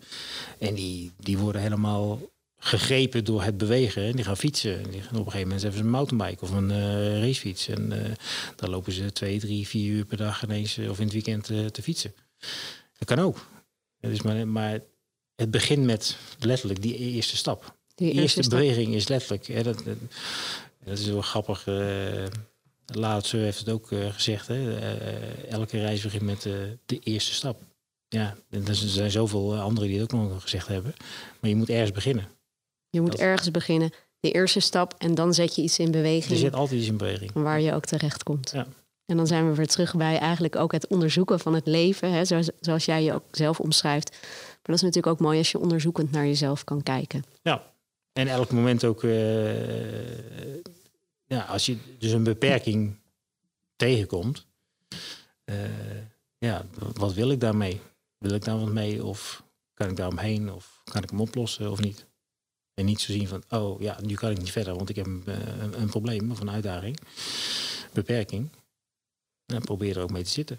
En 0.58 0.74
die, 0.74 1.12
die 1.18 1.38
worden 1.38 1.62
helemaal 1.62 2.20
gegrepen 2.56 3.24
door 3.24 3.42
het 3.42 3.58
bewegen. 3.58 4.02
En 4.02 4.12
die 4.12 4.24
gaan 4.24 4.36
fietsen. 4.36 4.82
En 4.82 4.90
die 4.90 5.00
gaan 5.00 5.18
op 5.18 5.26
een 5.26 5.32
gegeven 5.32 5.40
moment 5.40 5.62
hebben 5.62 5.80
ze 5.80 5.84
een 5.84 5.92
mountainbike 5.92 6.44
of 6.44 6.50
een 6.50 7.20
racefiets. 7.20 7.68
En 7.68 7.92
dan 8.56 8.70
lopen 8.70 8.92
ze 8.92 9.12
twee, 9.12 9.38
drie, 9.38 9.66
vier 9.66 9.92
uur 9.92 10.04
per 10.04 10.16
dag 10.16 10.44
ineens 10.44 10.78
of 10.78 10.98
in 10.98 11.04
het 11.04 11.12
weekend 11.12 11.44
te 11.44 11.82
fietsen. 11.82 12.14
Dat 12.98 13.08
kan 13.08 13.18
ook. 13.18 13.46
Dus 14.00 14.22
maar, 14.22 14.48
maar 14.48 14.80
het 15.36 15.50
begint 15.50 15.84
met 15.84 16.16
letterlijk 16.38 16.82
die 16.82 16.96
eerste 16.96 17.36
stap. 17.36 17.76
Die 17.94 18.12
eerste, 18.12 18.48
beweging 18.48 18.94
is 18.94 19.08
letterlijk. 19.08 19.46
Hè, 19.46 19.62
dat, 19.62 19.82
dat, 20.84 20.98
is 20.98 21.06
wel 21.06 21.22
grappig. 21.22 21.66
Uh, 21.66 22.24
Laatste 22.86 23.36
heeft 23.36 23.58
het 23.58 23.68
ook 23.68 23.90
uh, 23.90 24.12
gezegd. 24.12 24.46
Hè, 24.46 24.56
uh, 24.56 25.52
elke 25.52 25.80
reis 25.80 26.02
begint 26.02 26.22
met 26.22 26.42
de 26.86 26.98
eerste 26.98 27.34
stap. 27.34 27.62
Ja, 28.08 28.36
er 28.50 28.74
zijn 28.74 29.10
zoveel 29.10 29.56
anderen 29.56 29.88
die 29.88 30.00
het 30.00 30.14
ook 30.14 30.20
nog 30.20 30.42
gezegd 30.42 30.68
hebben. 30.68 30.94
Maar 31.40 31.50
je 31.50 31.56
moet 31.56 31.68
ergens 31.68 31.92
beginnen. 31.92 32.28
Je 32.90 33.00
moet 33.00 33.18
ergens 33.18 33.50
beginnen. 33.50 33.90
De 34.20 34.30
eerste 34.30 34.60
stap 34.60 34.94
en 34.98 35.14
dan 35.14 35.34
zet 35.34 35.54
je 35.54 35.62
iets 35.62 35.78
in 35.78 35.90
beweging. 35.90 36.32
Je 36.32 36.36
zet 36.36 36.54
altijd 36.54 36.80
iets 36.80 36.88
in 36.88 36.96
beweging. 36.96 37.32
Waar 37.32 37.60
je 37.60 37.72
ook 37.72 37.84
terecht 37.84 38.22
komt. 38.22 38.50
Ja. 38.50 38.66
En 39.06 39.16
dan 39.16 39.26
zijn 39.26 39.48
we 39.48 39.54
weer 39.54 39.66
terug 39.66 39.94
bij 39.96 40.18
eigenlijk 40.18 40.56
ook 40.56 40.72
het 40.72 40.86
onderzoeken 40.86 41.40
van 41.40 41.54
het 41.54 41.66
leven. 41.66 42.12
Hè, 42.12 42.24
zoals, 42.24 42.50
zoals 42.60 42.84
jij 42.84 43.02
je 43.02 43.12
ook 43.12 43.24
zelf 43.30 43.60
omschrijft 43.60 44.16
dat 44.66 44.74
is 44.74 44.82
natuurlijk 44.82 45.12
ook 45.14 45.20
mooi 45.20 45.38
als 45.38 45.50
je 45.50 45.58
onderzoekend 45.58 46.10
naar 46.10 46.26
jezelf 46.26 46.64
kan 46.64 46.82
kijken. 46.82 47.24
Ja, 47.42 47.72
en 48.12 48.28
elk 48.28 48.50
moment 48.50 48.84
ook, 48.84 49.02
uh, 49.02 50.54
ja, 51.24 51.40
als 51.40 51.66
je 51.66 51.76
dus 51.98 52.12
een 52.12 52.22
beperking 52.22 52.96
tegenkomt, 53.76 54.46
uh, 55.44 55.56
ja, 56.38 56.64
wat 56.92 57.14
wil 57.14 57.30
ik 57.30 57.40
daarmee? 57.40 57.80
Wil 58.18 58.30
ik 58.34 58.44
daar 58.44 58.58
wat 58.58 58.72
mee 58.72 59.04
of 59.04 59.42
kan 59.74 59.88
ik 59.88 59.96
daar 59.96 60.08
omheen 60.08 60.52
of 60.52 60.82
kan 60.84 61.02
ik 61.02 61.10
hem 61.10 61.20
oplossen 61.20 61.70
of 61.70 61.80
niet? 61.80 62.06
En 62.74 62.84
niet 62.84 63.00
zo 63.00 63.12
zien 63.12 63.28
van, 63.28 63.42
oh 63.48 63.80
ja, 63.80 63.98
nu 64.02 64.14
kan 64.14 64.30
ik 64.30 64.38
niet 64.38 64.50
verder, 64.50 64.74
want 64.76 64.88
ik 64.88 64.96
heb 64.96 65.06
een, 65.06 65.22
een, 65.26 65.80
een 65.80 65.88
probleem 65.88 66.30
of 66.30 66.40
een 66.40 66.50
uitdaging, 66.50 66.98
beperking. 67.92 68.48
En 69.46 69.60
probeer 69.60 69.96
er 69.96 70.02
ook 70.02 70.10
mee 70.10 70.22
te 70.22 70.30
zitten. 70.30 70.58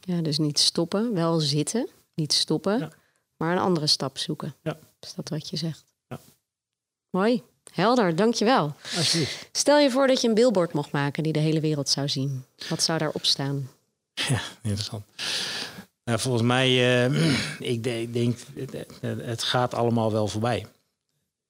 Ja, 0.00 0.20
dus 0.20 0.38
niet 0.38 0.58
stoppen, 0.58 1.14
wel 1.14 1.40
zitten, 1.40 1.88
niet 2.14 2.32
stoppen, 2.32 2.78
Ja. 2.78 2.90
Maar 3.42 3.52
een 3.56 3.62
andere 3.62 3.86
stap 3.86 4.18
zoeken. 4.18 4.54
Ja. 4.62 4.78
Is 5.00 5.14
dat 5.14 5.28
wat 5.28 5.48
je 5.48 5.56
zegt? 5.56 5.84
Ja. 6.08 6.20
Mooi, 7.10 7.42
helder, 7.72 8.16
dankjewel. 8.16 8.74
Alsjeblieft. 8.96 9.48
Stel 9.52 9.78
je 9.78 9.90
voor 9.90 10.06
dat 10.06 10.20
je 10.20 10.28
een 10.28 10.34
billboard 10.34 10.72
mocht 10.72 10.92
maken 10.92 11.22
die 11.22 11.32
de 11.32 11.38
hele 11.38 11.60
wereld 11.60 11.88
zou 11.88 12.08
zien. 12.08 12.44
Wat 12.68 12.82
zou 12.82 12.98
daarop 12.98 13.24
staan? 13.24 13.70
Ja, 14.14 14.40
interessant. 14.62 15.04
Nou, 16.04 16.18
volgens 16.18 16.42
mij, 16.42 16.68
eh, 17.04 17.60
ik 17.72 17.82
de- 17.82 18.00
ik 18.00 18.12
denk, 18.12 18.38
het, 18.54 18.88
het 19.00 19.42
gaat 19.42 19.74
allemaal 19.74 20.12
wel 20.12 20.28
voorbij. 20.28 20.66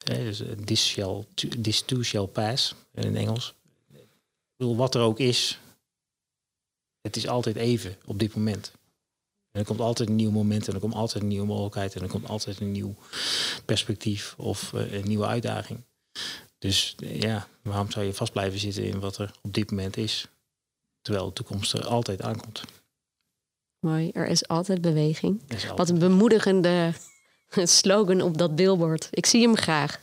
Hè, 0.05 0.15
dus, 0.25 0.41
eh, 0.41 0.49
this, 0.65 0.87
shall, 0.89 1.25
this 1.63 1.83
too 1.83 2.03
shall 2.03 2.27
pass, 2.27 2.75
in 2.95 3.07
het 3.07 3.15
Engels. 3.17 3.55
Ik 3.93 4.07
bedoel, 4.57 4.77
wat 4.77 4.95
er 4.95 5.01
ook 5.01 5.19
is, 5.19 5.59
het 7.01 7.17
is 7.17 7.29
altijd 7.29 7.57
even 7.57 7.97
op 8.05 8.19
dit 8.19 8.35
moment. 8.35 8.73
En 9.53 9.61
er 9.61 9.67
komt 9.67 9.81
altijd 9.81 10.09
een 10.09 10.17
nieuw 10.17 10.31
moment 10.31 10.69
en 10.69 10.75
er 10.75 10.81
komt 10.81 10.95
altijd 10.95 11.23
een 11.23 11.29
nieuwe 11.29 11.47
mogelijkheid 11.47 11.95
en 11.95 12.03
er 12.03 12.09
komt 12.09 12.29
altijd 12.29 12.61
een 12.61 12.73
nieuw 12.73 12.95
perspectief 13.65 14.35
of 14.39 14.73
eh, 14.73 14.93
een 14.93 15.09
nieuwe 15.09 15.27
uitdaging. 15.27 15.81
Dus 16.59 16.95
eh, 16.99 17.21
ja, 17.21 17.49
waarom 17.63 17.91
zou 17.91 18.05
je 18.07 18.15
vast 18.15 18.33
blijven 18.33 18.59
zitten 18.59 18.85
in 18.85 19.01
wat 19.01 19.19
er 19.19 19.31
op 19.43 19.55
dit 19.55 19.71
moment 19.71 19.97
is? 19.97 20.29
Terwijl 21.03 21.27
de 21.27 21.33
toekomst 21.33 21.73
er 21.73 21.87
altijd 21.87 22.23
aankomt. 22.23 22.65
Mooi, 23.79 24.11
er 24.13 24.27
is 24.27 24.49
altijd 24.49 24.81
beweging. 24.81 25.41
Wat 25.77 25.89
een 25.89 25.99
bemoedigende 25.99 26.93
slogan 27.81 28.21
op 28.21 28.39
dat 28.39 28.57
billboard. 28.57 29.09
Ik 29.11 29.27
zie 29.27 29.43
hem 29.43 29.57
graag. 29.57 30.01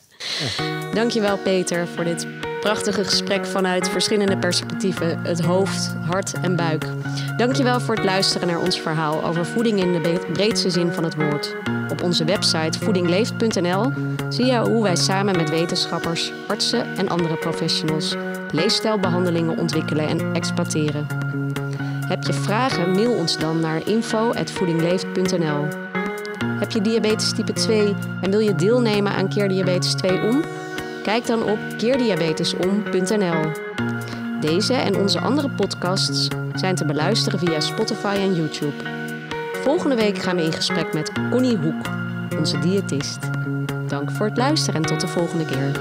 Dankjewel 0.94 1.38
Peter 1.38 1.88
voor 1.88 2.04
dit 2.04 2.49
prachtige 2.60 3.04
gesprek 3.04 3.46
vanuit 3.46 3.90
verschillende 3.90 4.38
perspectieven. 4.38 5.20
Het 5.24 5.42
hoofd, 5.42 5.96
hart 6.06 6.34
en 6.42 6.56
buik. 6.56 6.86
Dankjewel 7.38 7.80
voor 7.80 7.96
het 7.96 8.04
luisteren 8.04 8.48
naar 8.48 8.60
ons 8.62 8.82
verhaal 8.82 9.24
over 9.24 9.46
voeding 9.46 9.80
in 9.80 9.92
de 9.94 10.20
breedste 10.34 10.70
zin 10.70 10.92
van 10.92 11.04
het 11.04 11.16
woord. 11.16 11.56
Op 11.92 12.04
onze 12.04 12.26
website 12.26 12.80
voedingleeft.nl 12.80 13.92
zie 14.30 14.46
je 14.46 14.58
hoe 14.58 14.84
wij 14.84 14.96
samen 14.96 15.38
met 15.38 15.50
wetenschappers, 15.50 16.32
artsen 16.48 16.98
en 16.98 17.10
andere 17.10 17.36
professionals 17.36 18.16
leefstijlbehandelingen 18.52 19.58
ontwikkelen 19.58 20.08
en 20.08 20.34
exploiteren. 20.34 21.08
Heb 22.08 22.24
je 22.24 22.34
vragen? 22.34 22.92
Mail 22.92 23.14
ons 23.14 23.38
dan 23.38 23.60
naar 23.60 23.88
info.voedingleeft.nl. 23.88 25.68
Heb 26.42 26.72
je 26.72 26.82
diabetes 26.82 27.32
type 27.34 27.54
2 27.54 27.96
en 28.22 28.30
wil 28.30 28.40
je 28.40 28.56
deelnemen 28.56 29.12
aan 29.12 29.30
Keer 29.30 29.48
Diabetes 29.48 29.94
2 29.94 30.22
om? 30.22 30.42
Kijk 31.10 31.26
dan 31.26 31.44
op 31.44 31.60
keerdiabetesom.nl. 31.78 33.52
Deze 34.40 34.74
en 34.74 34.96
onze 34.96 35.20
andere 35.20 35.50
podcasts 35.50 36.28
zijn 36.56 36.76
te 36.76 36.86
beluisteren 36.86 37.40
via 37.40 37.60
Spotify 37.60 38.16
en 38.20 38.36
YouTube. 38.36 38.74
Volgende 39.54 39.96
week 39.96 40.18
gaan 40.18 40.36
we 40.36 40.44
in 40.44 40.54
gesprek 40.54 40.94
met 40.94 41.12
Connie 41.32 41.58
Hoek, 41.58 41.90
onze 42.38 42.60
diëtist. 42.60 43.20
Dank 43.88 44.12
voor 44.12 44.26
het 44.26 44.38
luisteren 44.38 44.82
en 44.82 44.88
tot 44.88 45.02
de 45.02 45.08
volgende 45.08 45.46
keer. 45.46 45.72